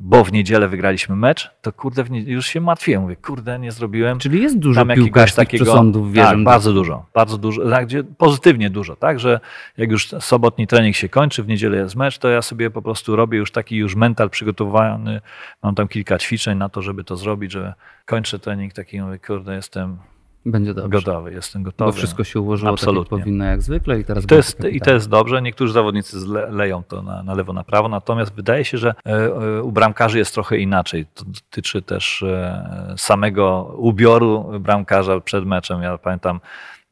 [0.01, 3.03] bo w niedzielę wygraliśmy mecz, to kurde, już się martwiłem.
[3.03, 4.19] Mówię, kurde, nie zrobiłem.
[4.19, 6.31] Czyli jest dużo Tam jakiegoś piłkarskich przesądów, wierzę.
[6.31, 9.41] Tak, bardzo dużo, bardzo dużo, tak, gdzie pozytywnie dużo, tak, że
[9.77, 13.17] jak już sobotni trening się kończy, w niedzielę jest mecz, to ja sobie po prostu
[13.17, 15.21] robię już taki już mental przygotowany,
[15.63, 17.75] mam tam kilka ćwiczeń na to, żeby to zrobić, że
[18.07, 19.99] kończę trening taki, mówię, kurde, jestem
[20.47, 20.89] Będzie dobrze.
[20.89, 21.91] gotowy, jestem gotowy.
[21.91, 23.17] Bo wszystko się ułożyło tak, Absolutnie.
[23.17, 25.43] jak powinno, jak zwykle i teraz I to, jest, I to jest dobrze.
[25.43, 29.11] Niektórzy zawodnicy zle, leją to na, na lewo, na prawo, natomiast wydaje się, że e,
[29.11, 31.07] e, u bramkarzy jest trochę inaczej.
[31.15, 35.83] To dotyczy też e, samego ubioru bramkarza przed meczem.
[35.83, 36.41] Ja pamiętam,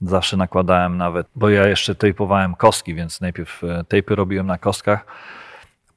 [0.02, 5.06] zawsze nakładałem nawet, bo ja jeszcze tejpowałem kostki, więc najpierw tejpy robiłem na kostkach.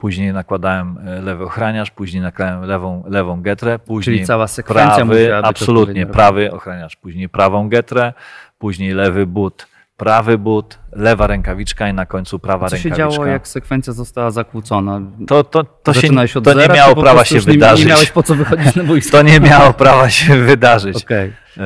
[0.03, 5.35] Później nakładałem e, lewy ochraniarz, później nakładałem lewą, lewą getrę, później Czyli cała sekwencja prawy,
[5.35, 8.13] absolutnie prawy ochraniacz, później prawą getrę,
[8.59, 13.15] później lewy but, prawy but lewa rękawiczka i na końcu prawa Co się rękawiczka.
[13.15, 15.01] działo, jak sekwencja została zakłócona?
[15.27, 17.85] To, to, to, się, od to nie zera, miało czy po prawa się nie- wydarzyć.
[17.85, 19.17] Nie miałeś po co wychodzić na boisko.
[19.17, 21.03] To nie miało prawa się wydarzyć.
[21.03, 21.33] Okej.
[21.57, 21.63] E,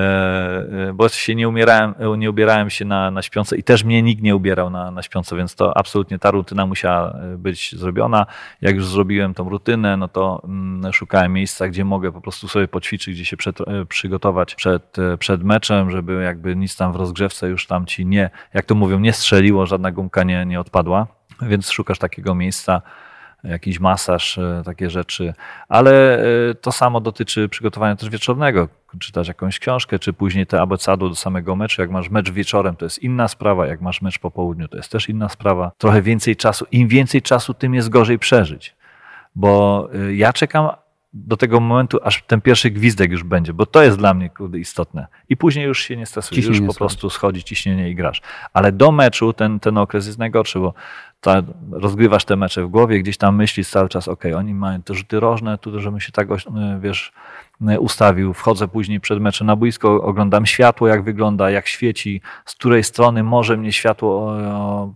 [0.90, 4.24] e, bo się nie, umierałem, nie ubierałem się na, na śpiące i też mnie nikt
[4.24, 8.26] nie ubierał na, na śpiące, więc to absolutnie ta rutyna musiała e, być zrobiona.
[8.62, 12.68] Jak już zrobiłem tą rutynę, no to mm, szukałem miejsca, gdzie mogę po prostu sobie
[12.68, 13.58] poćwiczyć, gdzie się przed,
[13.90, 18.66] przygotować przed, przed meczem, żeby jakby nic tam w rozgrzewce już tam ci nie, jak
[18.66, 21.08] to mówią, nie strzeliło, żadna gumka nie, nie odpadła.
[21.42, 22.82] Więc szukasz takiego miejsca,
[23.44, 25.34] jakiś masaż, e, takie rzeczy,
[25.70, 28.68] ale e, to samo dotyczy przygotowania też wieczornego.
[29.00, 31.82] Czytać jakąś książkę, czy później te abecadu do samego meczu.
[31.82, 34.92] Jak masz mecz wieczorem, to jest inna sprawa, jak masz mecz po południu, to jest
[34.92, 35.72] też inna sprawa.
[35.78, 36.66] Trochę więcej czasu.
[36.72, 38.76] Im więcej czasu, tym jest gorzej przeżyć.
[39.36, 40.70] Bo e, ja czekam
[41.26, 44.60] do tego momentu, aż ten pierwszy gwizdek już będzie, bo to jest dla mnie kurde,
[44.60, 45.08] istotne.
[45.30, 46.78] I później już się nie stresujesz, już po schodzi.
[46.78, 48.22] prostu schodzi ciśnienie i grasz.
[48.54, 50.74] Ale do meczu ten, ten okres jest najgorszy, bo
[51.22, 51.42] ta,
[51.72, 55.20] rozgrywasz te mecze w głowie, gdzieś tam myślisz cały czas, ok, oni mają te rzuty
[55.20, 57.12] rożne, tu żebym się tak, e, wiesz,
[57.68, 58.34] e, ustawił.
[58.34, 63.24] Wchodzę później przed meczem na boisko, oglądam światło, jak wygląda, jak świeci, z której strony
[63.24, 64.38] może mnie światło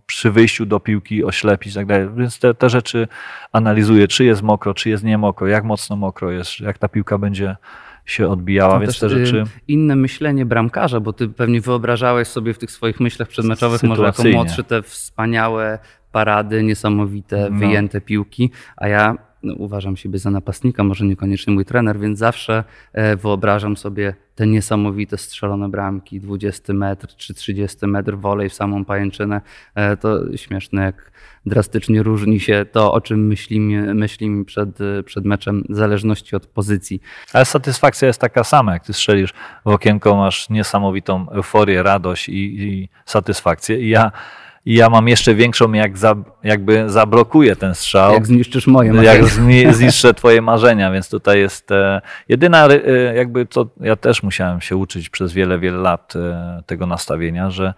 [0.06, 2.08] przy wyjściu do piłki oślepić i tak dalej.
[2.16, 3.08] Więc te, te rzeczy
[3.52, 7.18] analizuję, czy jest mokro, czy jest nie mokro, jak mocno mokro jest, jak ta piłka
[7.18, 7.56] będzie
[8.04, 9.36] się odbijała, No więc te rzeczy...
[9.36, 14.02] y, Inne myślenie bramkarza, bo ty pewnie wyobrażałeś sobie w tych swoich myślach przedmeczowych może
[14.02, 15.78] jako młodszy te wspaniałe
[16.12, 17.58] parady, niesamowite, No.
[17.58, 22.64] wyjęte piłki, a ja no, uważam siebie za napastnika, może niekoniecznie mój trener, więc zawsze
[22.92, 28.84] e, wyobrażam sobie te niesamowite strzelone bramki, 20 metr czy 30 metr wolej w samą
[28.84, 29.40] pajęczynę.
[29.74, 31.12] E, to śmieszne, jak
[31.46, 37.00] drastycznie różni się to, o czym myślimy, myślimy przed, przed meczem, w zależności od pozycji.
[37.32, 39.32] Ale satysfakcja jest taka sama, jak ty strzelisz
[39.64, 43.80] w okienko, masz niesamowitą euforię, radość i, i satysfakcję.
[43.80, 44.12] I ja,
[44.66, 48.12] i ja mam jeszcze większą, jak za, jakby zablokuję ten strzał.
[48.12, 49.26] Jak zniszczysz moje jak marzenia.
[49.26, 54.60] zni- zniszczę twoje marzenia, więc tutaj jest e, jedyna, e, jakby to ja też musiałem
[54.60, 57.74] się uczyć przez wiele, wiele lat e, tego nastawienia, że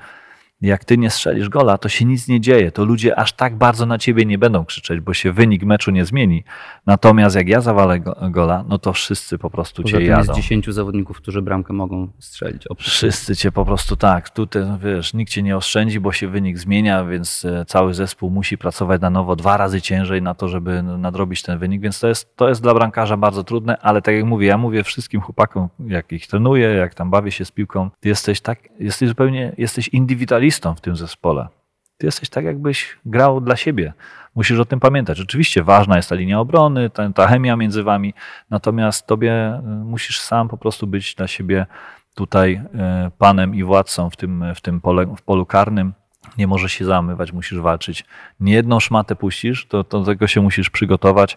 [0.66, 2.72] jak ty nie strzelisz gola, to się nic nie dzieje.
[2.72, 6.04] To ludzie aż tak bardzo na ciebie nie będą krzyczeć, bo się wynik meczu nie
[6.04, 6.44] zmieni.
[6.86, 10.22] Natomiast jak ja zawalę go, gola, no to wszyscy po prostu Poza cię jadą.
[10.22, 12.66] jest 10 zawodników, którzy bramkę mogą strzelić.
[12.66, 16.28] Oprócz Wszyscy cię po prostu tak, tutaj no wiesz, nikt cię nie oszczędzi, bo się
[16.28, 20.48] wynik zmienia, więc e, cały zespół musi pracować na nowo dwa razy ciężej na to,
[20.48, 24.14] żeby nadrobić ten wynik, więc to jest, to jest dla bramkarza bardzo trudne, ale tak
[24.14, 27.90] jak mówię, ja mówię wszystkim chłopakom, jak ich trenuję, jak tam bawię się z piłką,
[28.00, 31.48] ty jesteś tak, jesteś zupełnie, jesteś indywidualistą w tym zespole.
[31.96, 33.92] Ty jesteś tak, jakbyś grał dla siebie.
[34.34, 35.20] Musisz o tym pamiętać.
[35.20, 38.14] Oczywiście ważna jest ta linia obrony, ta, ta chemia między wami,
[38.50, 41.66] natomiast tobie y, musisz sam po prostu być dla siebie
[42.14, 42.62] tutaj
[43.06, 45.92] y, panem i władcą w tym, w tym pole, w polu karnym.
[46.38, 48.04] Nie możesz się zamywać, musisz walczyć.
[48.40, 51.36] Nie jedną szmatę puścisz, to, to do tego się musisz przygotować,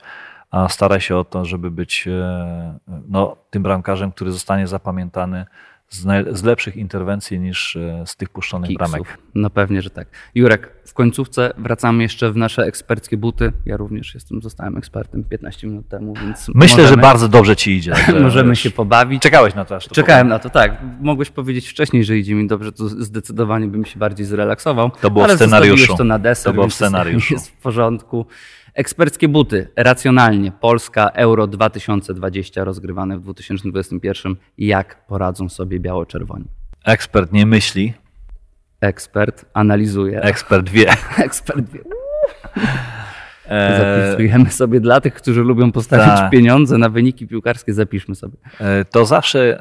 [0.51, 5.45] a staraj się o to, żeby być e, no, tym bramkarzem, który zostanie zapamiętany
[5.90, 9.02] z, naj- z lepszych interwencji niż e, z tych puszczonych bramek.
[9.02, 9.18] kiksów.
[9.36, 10.08] No pewnie, że tak.
[10.36, 13.54] Jurek, w końcówce wracamy jeszcze w nasze eksperckie buty.
[13.66, 17.72] Ja również jestem, zostałem ekspertem 15 minut temu, więc Myślę, możemy, że bardzo dobrze ci
[17.72, 17.94] idzie.
[18.22, 19.22] możemy się pobawić.
[19.22, 20.82] Czekałeś na to, aż to Czekałem na to, tak.
[21.02, 24.92] Mogłeś powiedzieć wcześniej, że idzie mi dobrze, to zdecydowanie bym się bardziej zrelaksował.
[25.02, 25.78] To było w ale scenariuszu.
[25.78, 27.34] zostawiłeś to na deser, To było w scenariuszu.
[27.34, 28.26] Jest w porządku.
[28.74, 30.52] Eksperckie buty, racjonalnie.
[30.52, 34.36] Polska Euro 2020 rozgrywane w 2021.
[34.58, 36.46] Jak poradzą sobie biało-czerwoni?
[36.86, 37.94] Ekspert nie myśli,
[38.82, 40.22] Ekspert analizuje.
[40.22, 40.90] ekspert wie.
[41.26, 41.80] Ekspert wie.
[43.50, 46.32] E, Zapisujemy sobie dla tych, którzy lubią postawić tak.
[46.32, 48.38] pieniądze na wyniki piłkarskie, zapiszmy sobie.
[48.60, 49.60] E, To zawsze,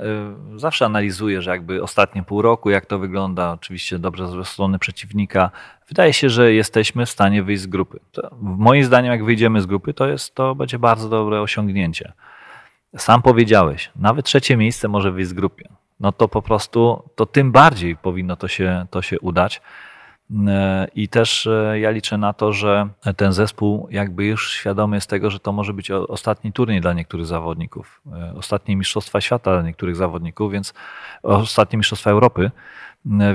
[0.55, 4.79] e, zawsze analizuję, że jakby ostatnie pół roku, jak to wygląda, oczywiście dobrze ze strony
[4.79, 5.51] przeciwnika.
[5.89, 8.01] Wydaje się, że jesteśmy w stanie wyjść z grupy.
[8.13, 12.13] To, moim zdaniem, jak wyjdziemy z grupy, to, jest, to będzie bardzo dobre osiągnięcie.
[12.97, 15.65] Sam powiedziałeś, nawet trzecie miejsce może wyjść z grupy.
[16.01, 19.61] No to po prostu, to tym bardziej powinno to się, to się udać.
[20.49, 25.11] E, I też e, ja liczę na to, że ten zespół jakby już świadomy jest
[25.11, 29.63] tego, że to może być ostatni turniej dla niektórych zawodników, e, ostatnie Mistrzostwa Świata dla
[29.63, 30.75] niektórych zawodników, więc
[31.23, 32.51] ostatnie Mistrzostwa Europy,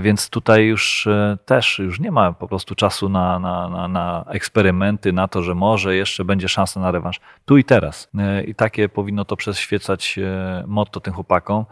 [0.01, 1.07] więc tutaj już
[1.45, 5.55] też już nie ma po prostu czasu na, na, na, na eksperymenty, na to, że
[5.55, 7.19] może jeszcze będzie szansa na rewanż.
[7.45, 8.09] Tu i teraz.
[8.47, 10.19] I takie powinno to przeświecać
[10.67, 11.65] motto tym chłopakom.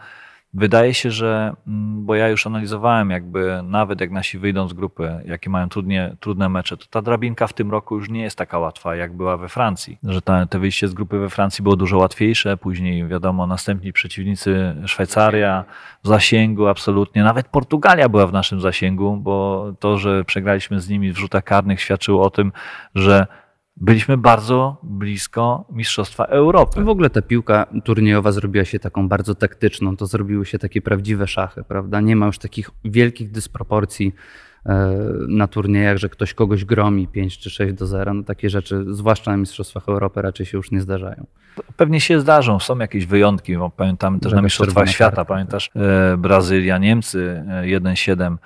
[0.53, 5.21] Wydaje się, że, mm, bo ja już analizowałem, jakby nawet jak nasi wyjdą z grupy,
[5.25, 8.59] jakie mają trudnie, trudne mecze, to ta drabinka w tym roku już nie jest taka
[8.59, 9.97] łatwa, jak była we Francji.
[10.03, 14.75] Że ta, te wyjście z grupy we Francji było dużo łatwiejsze, później wiadomo, następni przeciwnicy
[14.85, 15.65] Szwajcaria
[16.03, 21.11] w zasięgu absolutnie, nawet Portugalia była w naszym zasięgu, bo to, że przegraliśmy z nimi
[21.11, 22.51] w rzutach karnych świadczyło o tym,
[22.95, 23.27] że
[23.77, 26.83] byliśmy bardzo blisko Mistrzostwa Europy.
[26.83, 31.27] W ogóle ta piłka turniejowa zrobiła się taką bardzo taktyczną, to zrobiły się takie prawdziwe
[31.27, 32.01] szachy, prawda?
[32.01, 34.15] Nie ma już takich wielkich dysproporcji
[34.65, 34.95] e,
[35.27, 38.13] na turniejach, że ktoś kogoś gromi 5 czy 6 do 0.
[38.13, 41.25] No takie rzeczy, zwłaszcza na Mistrzostwach Europy, raczej się już nie zdarzają.
[41.77, 45.33] Pewnie się zdarzą, są jakieś wyjątki, bo pamiętamy też na Mistrzostwach Świata, karta.
[45.33, 48.37] pamiętasz e, Brazylia, Niemcy 1-7.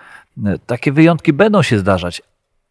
[0.46, 2.22] E, takie wyjątki będą się zdarzać,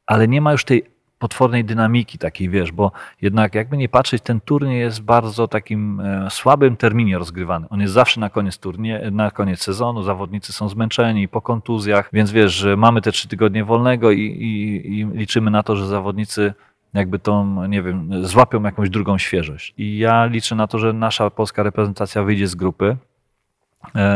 [0.06, 0.91] ale nie ma już tej
[1.22, 6.30] potwornej dynamiki takiej, wiesz, bo jednak jakby nie patrzeć, ten turniej jest bardzo takim e,
[6.30, 7.66] słabym terminie rozgrywany.
[7.70, 12.32] On jest zawsze na koniec turnie, na koniec sezonu, zawodnicy są zmęczeni po kontuzjach, więc
[12.32, 16.54] wiesz, że mamy te trzy tygodnie wolnego i, i, i liczymy na to, że zawodnicy
[16.94, 19.74] jakby tą, nie wiem, złapią jakąś drugą świeżość.
[19.78, 22.96] I ja liczę na to, że nasza polska reprezentacja wyjdzie z grupy,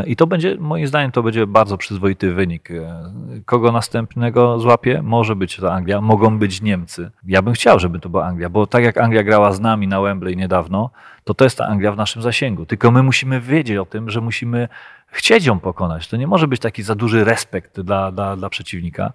[0.07, 2.71] I to będzie, moim zdaniem, to będzie bardzo przyzwoity wynik.
[2.71, 3.11] E,
[3.45, 5.03] kogo następnego złapie?
[5.03, 7.11] Może być to Anglia, mogą być Niemcy.
[7.27, 10.01] Ja bym chciał, żeby to była Anglia, bo tak jak Anglia grała z nami na
[10.01, 10.91] Wembley niedawno,
[11.25, 12.67] to to jest ta Anglia w naszym zasięgu.
[12.67, 14.69] Tylko my musimy wiedzieć o tym, że musimy
[15.07, 16.09] chcieć ją pokonać.
[16.09, 19.13] To nie może być taki za duży respekt dla, dla, dla przeciwnika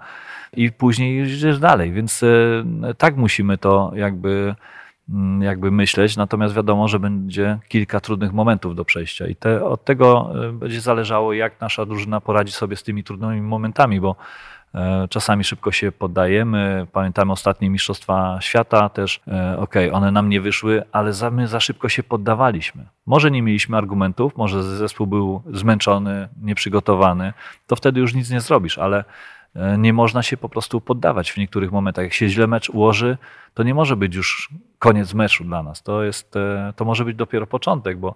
[0.53, 1.91] i później idziesz dalej.
[1.91, 4.55] Więc e, tak musimy to jakby
[5.39, 10.31] jakby myśleć, natomiast wiadomo, że będzie kilka trudnych momentów do przejścia i te, od tego
[10.47, 14.15] e, będzie zależało, jak nasza drużyna poradzi sobie z tymi trudnymi momentami, bo
[14.75, 16.87] e, Czasami szybko się poddajemy.
[16.91, 19.21] Pamiętamy ostatnie Mistrzostwa Świata też.
[19.27, 22.85] E, okej, okay, one nam nie wyszły, ale za, my za szybko się poddawaliśmy.
[23.05, 27.33] Może nie mieliśmy argumentów, może zespół był zmęczony, nieprzygotowany,
[27.67, 29.03] to wtedy już nic nie zrobisz, ale
[29.77, 32.03] nie można się po prostu poddawać w niektórych momentach.
[32.03, 33.17] Jak się źle mecz ułoży,
[33.53, 34.49] to nie może być już
[34.79, 35.83] koniec meczu dla nas.
[35.83, 38.15] To, jest, e, to może być dopiero początek, bo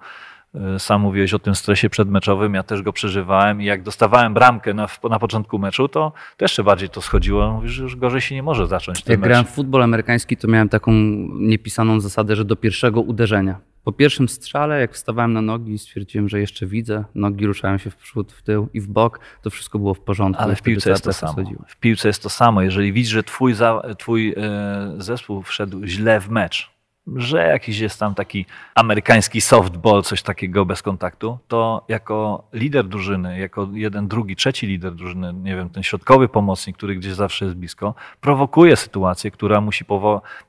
[0.56, 4.74] e, sam mówiłeś o tym stresie przedmeczowym, ja też go przeżywałem i jak dostawałem bramkę
[4.74, 7.52] na, na początku meczu, to, to jeszcze bardziej to schodziło.
[7.52, 9.04] Mówisz, że już gorzej się nie może zacząć.
[9.08, 10.92] Jak grałem w futbol amerykański, to miałem taką
[11.34, 16.40] niepisaną zasadę, że do pierwszego uderzenia po pierwszym strzale, jak wstawałem na nogi, stwierdziłem, że
[16.40, 19.94] jeszcze widzę, nogi ruszają się w przód, w tył i w bok, to wszystko było
[19.94, 20.44] w porządku.
[20.44, 21.36] Ale w piłce jest to samo.
[21.68, 22.62] W piłce jest to samo.
[22.62, 26.75] Jeżeli widzisz, że twój, za, twój e, zespół wszedł źle w mecz,
[27.16, 28.46] że jakiś jest tam taki
[28.76, 34.96] amerykański softball, coś takiego bez kontaktu, to jako lider drużyny, jako jeden, drugi, trzeci lider
[34.96, 39.86] drużyny, nie wiem, ten środkowy pomocnik, który gdzieś zawsze jest blisko, prowokuje sytuację, która musi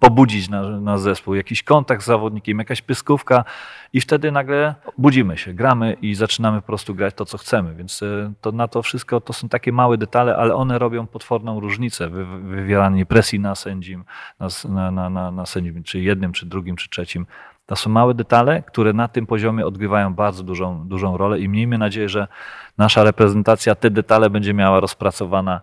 [0.00, 3.44] pobudzić na, na zespół, jakiś kontakt z zawodnikiem, jakaś pyskówka
[3.96, 7.74] i wtedy nagle budzimy się, gramy i zaczynamy po prostu grać to, co chcemy.
[7.74, 11.60] Więc e, to na to wszystko to są takie małe detale, ale one robią potworną
[11.60, 12.08] różnicę.
[12.08, 14.04] Wy, wywieranie presji na sędzim,
[14.68, 17.26] na, na, na, na sędzim, czy jednym, czy drugim, czy trzecim.
[17.66, 21.78] To są małe detale, które na tym poziomie odgrywają bardzo dużą, dużą rolę i miejmy
[21.78, 22.28] nadzieję, że
[22.78, 25.60] nasza reprezentacja te detale będzie miała rozpracowana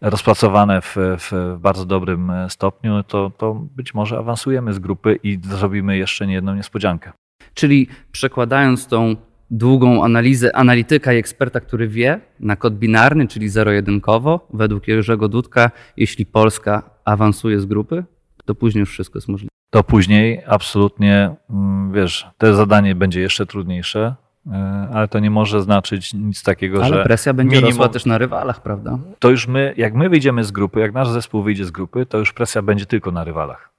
[0.00, 5.96] rozpracowane w, w, bardzo dobrym stopniu, to, to być może awansujemy z grupy i zrobimy
[5.96, 7.12] jeszcze nie jedną niespodziankę.
[7.54, 9.16] Czyli przekładając tą
[9.50, 15.70] długą analizę analityka i eksperta, który wie, na kod binarny, czyli zero-jedynkowo, według Jerzego Dudka,
[15.96, 18.04] jeśli Polska awansuje z grupy,
[18.44, 19.48] to później już wszystko jest możliwe.
[19.70, 24.14] To później absolutnie, mm, wiesz, to zadanie będzie jeszcze trudniejsze,
[24.46, 26.94] e, ale to nie może znaczyć nic takiego, ale że.
[26.94, 28.98] Ale presja będzie minimum, rosła też na rywalach, prawda?
[29.18, 32.18] To już my, jak my wyjdziemy z grupy, jak nasz zespół wyjdzie z grupy, to
[32.18, 33.73] już presja będzie tylko na rywalach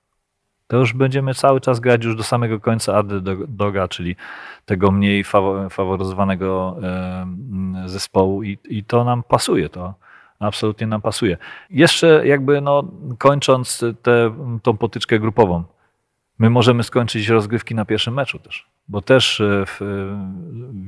[0.67, 3.03] to już będziemy cały czas grać już do samego końca
[3.47, 4.15] Doga, czyli
[4.65, 5.23] tego mniej
[5.69, 6.77] faworyzowanego
[7.85, 9.93] zespołu i, i to nam pasuje, to
[10.39, 11.37] absolutnie nam pasuje.
[11.69, 12.83] Jeszcze jakby no,
[13.17, 15.63] kończąc tę tą potyczkę grupową,
[16.39, 19.79] my możemy skończyć rozgrywki na pierwszym meczu też, bo też e, w,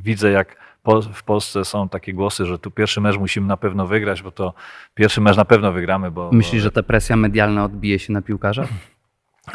[0.03, 0.67] widzę jak
[1.13, 4.53] w Polsce są takie głosy, że tu pierwszy mecz musimy na pewno wygrać, bo to
[4.93, 6.11] pierwszy mecz na pewno wygramy.
[6.11, 8.69] Bo, Myślisz, że ta presja medialna odbije się na piłkarzach?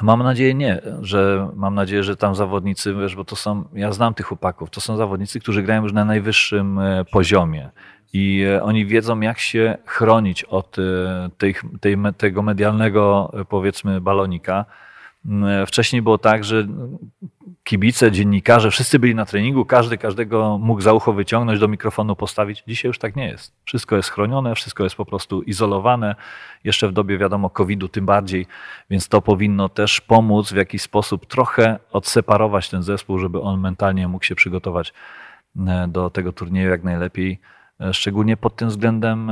[0.02, 4.14] Mam nadzieję nie, że mam nadzieję, że tam zawodnicy, wiesz, bo to są, ja znam
[4.14, 7.70] tych chłopaków, to są zawodnicy, którzy grają już na najwyższym e, poziomie
[8.12, 10.82] i e, oni wiedzą, jak się chronić od e,
[11.38, 14.64] tej, tej, tego medialnego, powiedzmy, balonika.
[15.26, 16.66] Mm, wcześniej było tak, że
[17.64, 22.64] kibice, dziennikarze, wszyscy byli na treningu, każdy każdego mógł za ucho wyciągnąć, do mikrofonu postawić.
[22.68, 23.54] Dzisiaj już tak nie jest.
[23.64, 26.14] Wszystko jest chronione, wszystko jest po prostu izolowane.
[26.64, 28.46] Jeszcze w dobie, wiadomo, COVID-u tym bardziej,
[28.90, 34.08] więc to powinno też pomóc w jakiś sposób trochę odseparować ten zespół, żeby on mentalnie
[34.08, 34.92] mógł się przygotować
[35.88, 37.40] do tego turnieju jak najlepiej,
[37.92, 39.30] szczególnie pod tym względem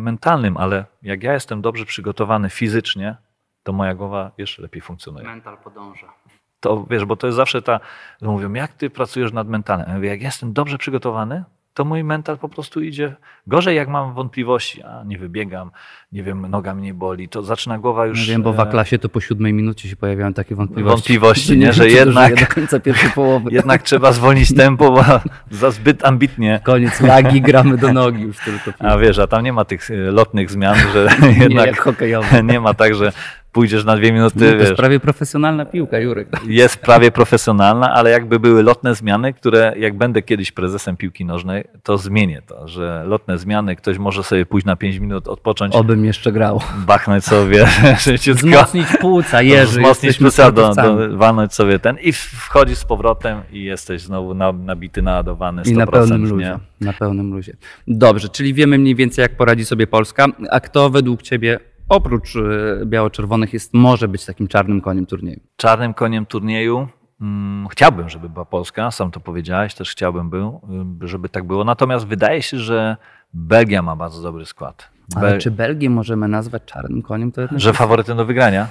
[0.00, 3.16] mentalnym, ale jak ja jestem dobrze przygotowany fizycznie,
[3.62, 5.26] to moja głowa jeszcze lepiej funkcjonuje.
[5.26, 6.12] Mental podąża.
[6.60, 7.80] To wiesz, bo to jest zawsze ta,
[8.22, 9.86] mówią, jak ty pracujesz nad mentalem?
[9.88, 11.44] Ja mówię, jak jestem dobrze przygotowany,
[11.76, 15.70] to mój mental po prostu idzie gorzej, jak mam wątpliwości, a nie wybiegam,
[16.12, 18.20] nie wiem, noga mnie boli, to zaczyna głowa już...
[18.20, 20.96] Nie wiem, bo w klasie to po siódmej minucie się pojawiają takie wątpliwości.
[20.96, 23.50] Wątpliwości, nie, że jednak, do końca pierwszej połowy.
[23.52, 25.04] jednak trzeba zwolnić tempo, bo
[25.50, 26.60] za zbyt ambitnie.
[26.64, 28.72] Koniec lagi, gramy do nogi już tylko.
[28.78, 31.08] A wiesz, a tam nie ma tych y, lotnych zmian, że
[31.40, 33.12] jednak nie, nie ma tak, że
[33.56, 34.36] pójdziesz na dwie minuty.
[34.36, 36.28] No, to jest prawie profesjonalna piłka, Jurek.
[36.46, 41.64] Jest prawie profesjonalna, ale jakby były lotne zmiany, które jak będę kiedyś prezesem piłki nożnej,
[41.82, 45.74] to zmienię to, że lotne zmiany, ktoś może sobie pójść na pięć minut, odpocząć.
[45.74, 46.60] Obym jeszcze grał.
[46.86, 47.66] Bachnąć sobie
[48.06, 48.46] życiutko.
[48.46, 49.80] Wzmocnić płuca, Jerzy.
[49.80, 55.02] Wzmocnić płuca, do, do, walnąć sobie ten i wchodzisz z powrotem i jesteś znowu nabity,
[55.02, 55.70] naładowany 100%.
[55.70, 56.58] I na pełnym luzie.
[56.80, 57.56] Na pełnym luzie.
[57.88, 60.26] Dobrze, czyli wiemy mniej więcej jak poradzi sobie Polska.
[60.50, 62.40] A kto według ciebie oprócz e,
[62.86, 65.40] biało-czerwonych jest, może być takim czarnym koniem turnieju?
[65.56, 70.60] Czarnym koniem turnieju hmm, chciałbym, żeby była Polska, sam to powiedziałeś, też chciałbym, był,
[71.02, 71.64] y, żeby tak było.
[71.64, 72.96] Natomiast wydaje się, że
[73.34, 74.88] Belgia ma bardzo dobry skład.
[75.16, 77.32] Ale czy Belgię możemy nazwać czarnym koniem?
[77.32, 78.68] To że faworytem do wygrania?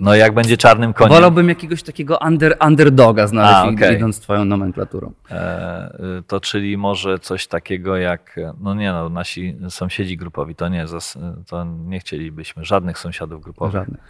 [0.00, 1.12] No jak będzie czarnym koniem.
[1.12, 3.96] Wolałbym jakiegoś takiego under, underdoga znaleźć, A, okay.
[3.96, 5.12] idąc twoją nomenklaturą.
[5.30, 10.84] E, to czyli może coś takiego jak, no nie no, nasi sąsiedzi grupowi, to nie,
[11.46, 13.72] to nie chcielibyśmy żadnych sąsiadów grupowych.
[13.72, 14.00] Żadnych.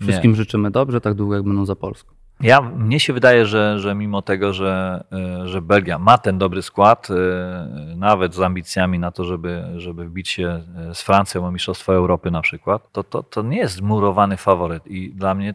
[0.00, 0.36] Wszystkim nie.
[0.36, 2.17] życzymy dobrze, tak długo jak będą za Polską.
[2.40, 6.62] Ja, mnie się wydaje, że, że mimo tego, że, e, że Belgia ma ten dobry
[6.62, 11.50] skład, e, nawet z ambicjami na to, żeby, żeby wbić się e, z Francją o
[11.50, 15.54] Mistrzostwo Europy na przykład, to, to, to nie jest zmurowany faworyt i dla mnie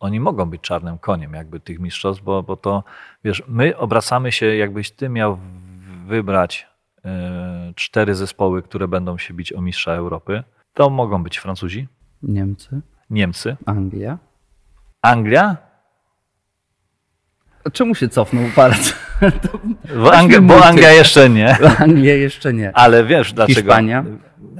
[0.00, 2.84] oni mogą być czarnym koniem jakby tych mistrzostw, bo, bo to,
[3.24, 5.38] wiesz, my obracamy się, jakbyś ty miał
[6.06, 6.68] wybrać
[7.74, 10.42] cztery zespoły, które będą się bić o mistrza Europy,
[10.72, 11.88] to mogą być Francuzi.
[12.22, 12.80] Niemcy.
[13.10, 13.56] Niemcy.
[13.66, 14.18] Anglia.
[15.02, 15.65] Anglia?
[17.72, 18.94] Czemu się cofnął palec?
[20.02, 21.56] Bo, Ang bo Anglia jeszcze nie.
[21.78, 22.76] Anglia jeszcze nie.
[22.76, 23.60] Ale wiesz dlaczego?
[23.60, 24.04] Hiszpania.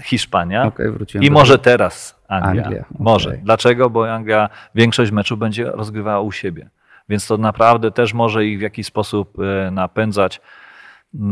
[0.02, 0.64] Hiszpania.
[0.64, 2.64] Okay, I może teraz Anglia.
[2.64, 2.96] Anglia okay.
[2.98, 3.38] Może.
[3.42, 3.90] Dlaczego?
[3.90, 6.68] Bo Anglia większość meczu będzie rozgrywała u siebie.
[7.08, 10.40] Więc to naprawdę też może ich w jakiś sposób e, napędzać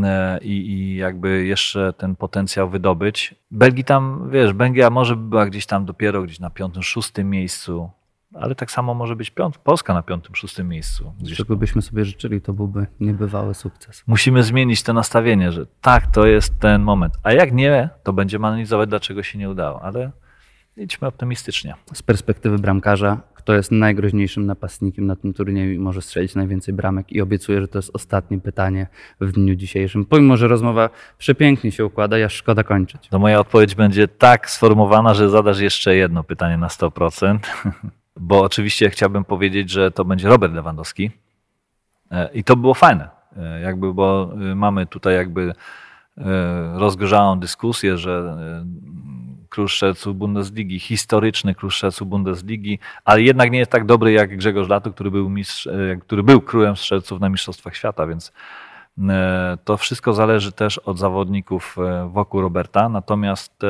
[0.05, 3.35] e, i, i jakby jeszcze ten potencjał wydobyć.
[3.51, 7.91] Belgii tam, wiesz, Belgia może by była gdzieś tam dopiero gdzieś na piątym, szóstym miejscu
[8.35, 11.12] ale tak samo może być piąt, Polska na piątym, szóstym miejscu.
[11.37, 14.05] Czego byśmy sobie życzyli, to byłby niebywały sukces.
[14.07, 17.14] Musimy zmienić to nastawienie, że tak, to jest ten moment.
[17.22, 20.11] A jak nie, to będziemy analizować, dlaczego się nie udało, ale
[20.76, 21.74] idźmy optymistycznie.
[21.95, 27.12] Z perspektywy bramkarza, kto jest najgroźniejszym napastnikiem na tym turnieju i może strzelić najwięcej bramek
[27.12, 28.87] i obiecuję, że to jest ostatnie pytanie
[29.20, 30.05] w dniu dzisiejszym.
[30.05, 33.09] Pomimo, że rozmowa przepięknie się układa, ja szkoda kończyć.
[33.09, 37.39] To moja odpowiedź będzie tak sformułowana, że zadasz jeszcze jedno pytanie na 100%.
[38.16, 41.10] Bo oczywiście chciałbym powiedzieć, że to będzie Robert Lewandowski.
[42.10, 45.54] E, i to było fajne, e, jakby, bo e, mamy tutaj jakby
[46.74, 48.36] rozgorzałą dyskusję, że
[49.68, 55.10] strzelców Bundesligi, historyczny strzelców Bundesligi, ale jednak nie jest tak dobry jak Grzegorz Lato, który
[55.10, 55.68] był, mistrz,
[56.00, 58.32] który był królem strzelców na Mistrzostwach Świata, więc
[59.64, 61.76] to wszystko zależy też od zawodników
[62.08, 63.62] wokół Roberta, natomiast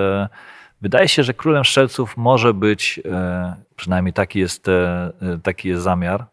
[0.84, 5.12] Wydaje się, że królem strzelców może być, e, przynajmniej taki jest, e,
[5.42, 6.24] taki jest zamiar,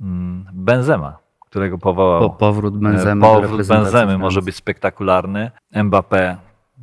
[0.00, 2.20] mm, Benzema, którego powołał.
[2.20, 3.20] Po, powrót Benzemy.
[3.20, 5.50] Powrót Benzemy może być spektakularny.
[5.74, 6.36] Mbappé,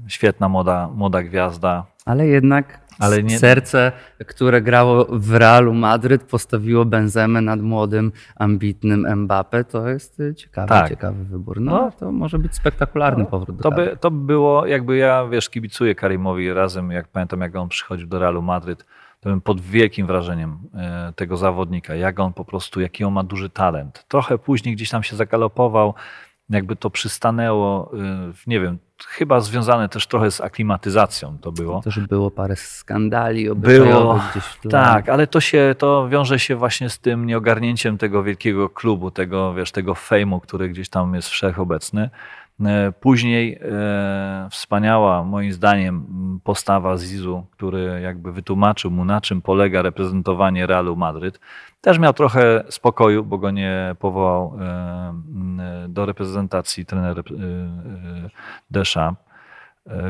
[0.08, 1.86] świetna młoda, młoda gwiazda.
[2.06, 3.40] Ale jednak ale nie...
[3.40, 3.92] serce,
[4.28, 9.66] które grało w Realu Madryt, postawiło Benzemę nad młodym, ambitnym Mbappé.
[9.66, 10.90] To jest y, ciekawy, tak.
[10.90, 11.62] ciekawy wybór.
[11.62, 14.98] No, no, to może być spektakularny no, powrót do to by, to by było, jakby
[14.98, 18.86] ja, wiesz, kibicuję Karimowi razem, jak pamiętam, jak on przychodził do Realu Madryt,
[19.20, 23.24] to bym pod wielkim wrażeniem e, tego zawodnika, jak on po prostu, jaki on ma
[23.24, 24.06] duży talent.
[24.08, 25.94] Trochę później gdzieś tam się zagalopował,
[26.52, 27.98] jakby to przystanęło, y,
[28.48, 28.78] nie wiem,
[29.08, 31.76] chyba związane też trochę z aklimatyzacją to było.
[31.76, 34.22] To też było parę skandali było.
[34.70, 39.54] Tak, ale to się, to wiąże się właśnie z tym nieogarnięciem tego wielkiego klubu, tego,
[39.54, 42.04] wiesz, tego fejmu, który gdzieś tam jest wszechobecny.
[42.04, 42.10] E,
[43.00, 46.06] później e, wspaniała, moim zdaniem,
[46.44, 51.40] postawa Zizu, który jakby wytłumaczył mu, na czym polega reprezentowanie Realu Madryt.
[51.82, 55.14] Też miał trochę spokoju, bo go nie powołał e,
[55.88, 57.20] do reprezentacji trener.
[57.20, 58.30] E,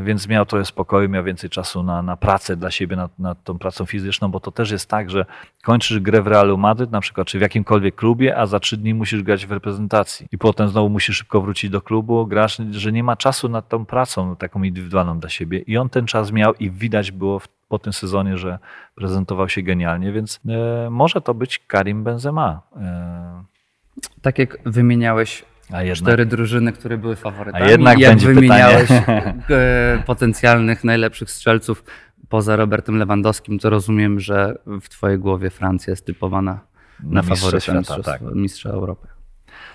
[0.04, 3.60] więc miał trochę spokoju, miał więcej czasu na, na pracę dla siebie, nad, nad tą
[3.60, 5.26] pracą fizyczną, bo to też jest tak, że
[5.64, 8.94] kończysz grę w Realu Madryt na przykład, czy w jakimkolwiek klubie, a za trzy dni
[8.94, 13.04] musisz grać w reprezentacji i potem znowu musisz szybko wrócić do klubu, grasz, że nie
[13.04, 16.72] ma czasu nad tą pracą taką indywidualną dla siebie i on ten czas miał i
[16.72, 18.60] widać było w, po tym sezonie, że
[18.96, 22.62] prezentował się genialnie, więc e, może to być Karim Benzema.
[22.76, 23.44] E,
[24.22, 25.46] tak jak wymieniałeś
[25.80, 27.66] jednak, cztery drużyny, które były faworytami.
[27.66, 28.90] A jednak jak będzie wymieniałeś
[30.06, 31.84] potencjalnych najlepszych strzelców
[32.30, 36.60] poza Robertem Lewandowskim, to rozumiem, że w twojej głowie Francja jest typowana
[37.04, 38.22] na, na faworyta mistrza, tak.
[38.22, 39.08] mistrza Europy.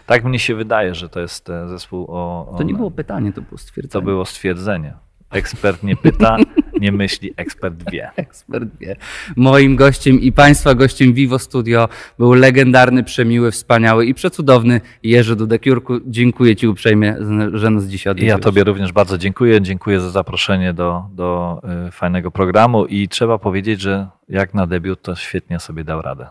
[0.07, 2.55] Tak mnie się wydaje, że to jest e, zespół o, o...
[2.59, 3.92] To nie było pytanie, to było stwierdzenie.
[3.92, 4.94] To było stwierdzenie.
[5.30, 6.36] Ekspert nie pyta,
[6.81, 8.11] nie myśli, ekspert wie.
[8.16, 8.97] Ekspert wie.
[9.37, 16.01] Moim gościem i Państwa gościem Vivo Studio był legendarny, przemiły, wspaniały i przecudowny Jerzy Dudek-Jurku.
[16.07, 17.16] Dziękuję Ci uprzejmie,
[17.53, 18.39] że nas dzisiaj odwiedziłeś.
[18.39, 19.61] Ja Tobie również bardzo dziękuję.
[19.61, 25.03] Dziękuję za zaproszenie do, do y, fajnego programu i trzeba powiedzieć, że jak na debiut
[25.03, 26.29] to świetnie sobie dał radę.